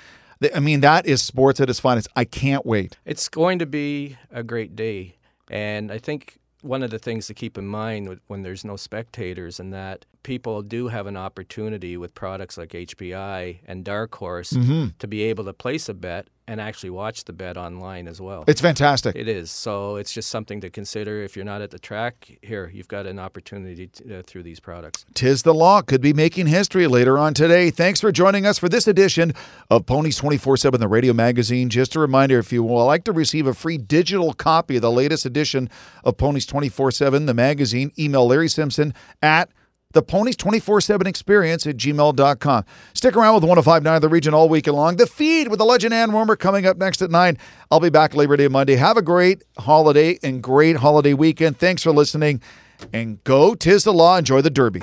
I 0.55 0.61
mean, 0.61 0.81
that 0.81 1.07
is 1.07 1.23
sports 1.23 1.61
at 1.61 1.71
its 1.71 1.81
finest. 1.81 2.09
I 2.15 2.25
can't 2.25 2.67
wait. 2.67 2.99
It's 3.05 3.29
going 3.29 3.59
to 3.59 3.67
be 3.67 4.17
a 4.31 4.43
great 4.43 4.77
day. 4.77 5.17
And 5.51 5.91
I 5.91 5.99
think 5.99 6.39
one 6.63 6.83
of 6.83 6.91
the 6.91 6.99
things 6.99 7.27
to 7.29 7.35
keep 7.35 7.57
in 7.57 7.67
mind 7.67 8.21
when 8.27 8.43
there's 8.43 8.65
no 8.65 8.77
spectators 8.77 9.61
and 9.61 9.73
that 9.73 10.05
people 10.27 10.61
do 10.61 10.89
have 10.89 11.07
an 11.07 11.17
opportunity 11.17 11.97
with 11.97 12.13
products 12.13 12.59
like 12.59 12.71
HPI 12.71 13.61
and 13.65 13.85
Dark 13.85 14.13
Horse 14.17 14.51
mm-hmm. 14.51 14.87
to 14.99 15.07
be 15.07 15.23
able 15.23 15.45
to 15.45 15.53
place 15.53 15.89
a 15.89 15.95
bet 15.95 16.27
and 16.49 16.61
actually 16.61 16.91
watch 16.91 17.25
the 17.25 17.33
bet 17.33 17.57
online 17.57 18.09
as 18.09 18.21
well. 18.21 18.43
It's 18.49 18.61
fantastic. 18.61 19.15
It 19.15 19.29
is. 19.29 19.53
So 19.53 19.97
it's 19.97 20.13
just 20.13 20.29
something 20.29 20.61
to 20.63 20.71
consider. 20.71 21.23
If 21.23 21.37
you're 21.37 21.45
not 21.45 21.63
at 21.63 21.71
the 21.71 21.79
track, 21.79 22.39
here, 22.43 22.69
you've 22.75 22.89
got 22.89 23.07
an 23.07 23.21
opportunity 23.21 23.87
to, 23.87 24.19
uh, 24.19 24.23
through 24.27 24.43
these 24.43 24.59
products. 24.59 25.07
Tiz 25.15 25.45
the 25.45 25.55
Law 25.55 25.81
could 25.81 26.01
be 26.01 26.13
making 26.13 26.49
history 26.49 26.89
later 26.89 27.19
on 27.19 27.33
today. 27.33 27.71
Thanks 27.71 28.01
for 28.01 28.11
joining 28.11 28.47
us 28.47 28.59
for 28.59 28.69
this 28.69 28.89
edition 28.89 29.33
of 29.71 29.87
Ponies 29.87 30.17
24 30.17 30.57
7, 30.57 30.81
the 30.81 30.89
radio 30.89 31.13
magazine. 31.13 31.69
Just 31.69 31.95
a 31.95 32.01
reminder 32.01 32.41
if 32.41 32.53
you 32.53 32.65
would 32.65 32.85
like 32.85 33.05
to 33.05 33.13
receive 33.13 33.47
a 33.47 33.55
free 33.55 33.79
digital 33.79 34.33
copy 34.33 34.75
of 34.75 34.83
the 34.83 34.91
latest 34.91 35.25
edition 35.25 35.71
of 36.03 36.17
Ponies 36.17 36.47
24 36.47 36.91
7, 36.91 37.27
the 37.27 37.35
magazine, 37.35 37.93
email 37.97 38.27
Larry 38.27 38.49
Simpson 38.49 38.93
at 39.23 39.51
the 39.93 40.03
Ponies 40.03 40.37
24 40.37 40.81
7 40.81 41.07
experience 41.07 41.67
at 41.67 41.77
gmail.com. 41.77 42.65
Stick 42.95 43.17
around 43.17 43.35
with 43.35 43.45
1059 43.45 44.01
The 44.01 44.09
Region 44.09 44.35
all 44.35 44.49
week 44.49 44.67
long. 44.67 44.97
The 44.97 45.07
feed 45.07 45.49
with 45.49 45.59
the 45.59 45.65
legend 45.65 45.95
Ann 45.95 46.11
Rohmer 46.11 46.39
coming 46.39 46.67
up 46.67 46.77
next 46.77 47.03
at 47.03 47.11
9. 47.11 47.39
I'll 47.71 47.81
be 47.81 47.91
back 47.91 48.15
Labor 48.15 48.37
Day 48.37 48.49
Monday. 48.49 48.77
Have 48.77 48.97
a 48.97 49.03
great 49.03 49.43
holiday 49.59 50.19
and 50.23 50.43
great 50.43 50.77
holiday 50.77 51.15
weekend. 51.15 51.59
Thanks 51.59 51.83
for 51.83 51.93
listening 51.93 52.41
and 52.93 53.23
go 53.25 53.55
Tiz 53.55 53.85
the 53.85 53.93
Law. 53.93 54.19
Enjoy 54.19 54.41
the 54.41 54.51
Derby. 54.51 54.81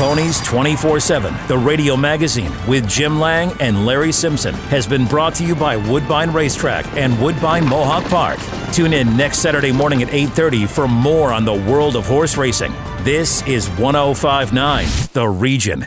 Ponies 0.00 0.40
24 0.46 0.98
7, 0.98 1.34
the 1.46 1.58
radio 1.58 1.94
magazine 1.94 2.50
with 2.66 2.88
Jim 2.88 3.20
Lang 3.20 3.52
and 3.60 3.84
Larry 3.84 4.12
Simpson, 4.12 4.54
has 4.70 4.86
been 4.86 5.04
brought 5.04 5.34
to 5.34 5.44
you 5.44 5.54
by 5.54 5.76
Woodbine 5.76 6.32
Racetrack 6.32 6.86
and 6.96 7.20
Woodbine 7.20 7.68
Mohawk 7.68 8.04
Park. 8.04 8.38
Tune 8.72 8.94
in 8.94 9.14
next 9.14 9.40
Saturday 9.40 9.72
morning 9.72 10.02
at 10.02 10.08
8:30 10.08 10.64
for 10.66 10.88
more 10.88 11.34
on 11.34 11.44
the 11.44 11.52
world 11.52 11.96
of 11.96 12.06
horse 12.06 12.38
racing. 12.38 12.72
This 13.04 13.46
is 13.46 13.68
1059 13.78 14.86
The 15.12 15.28
Region. 15.28 15.86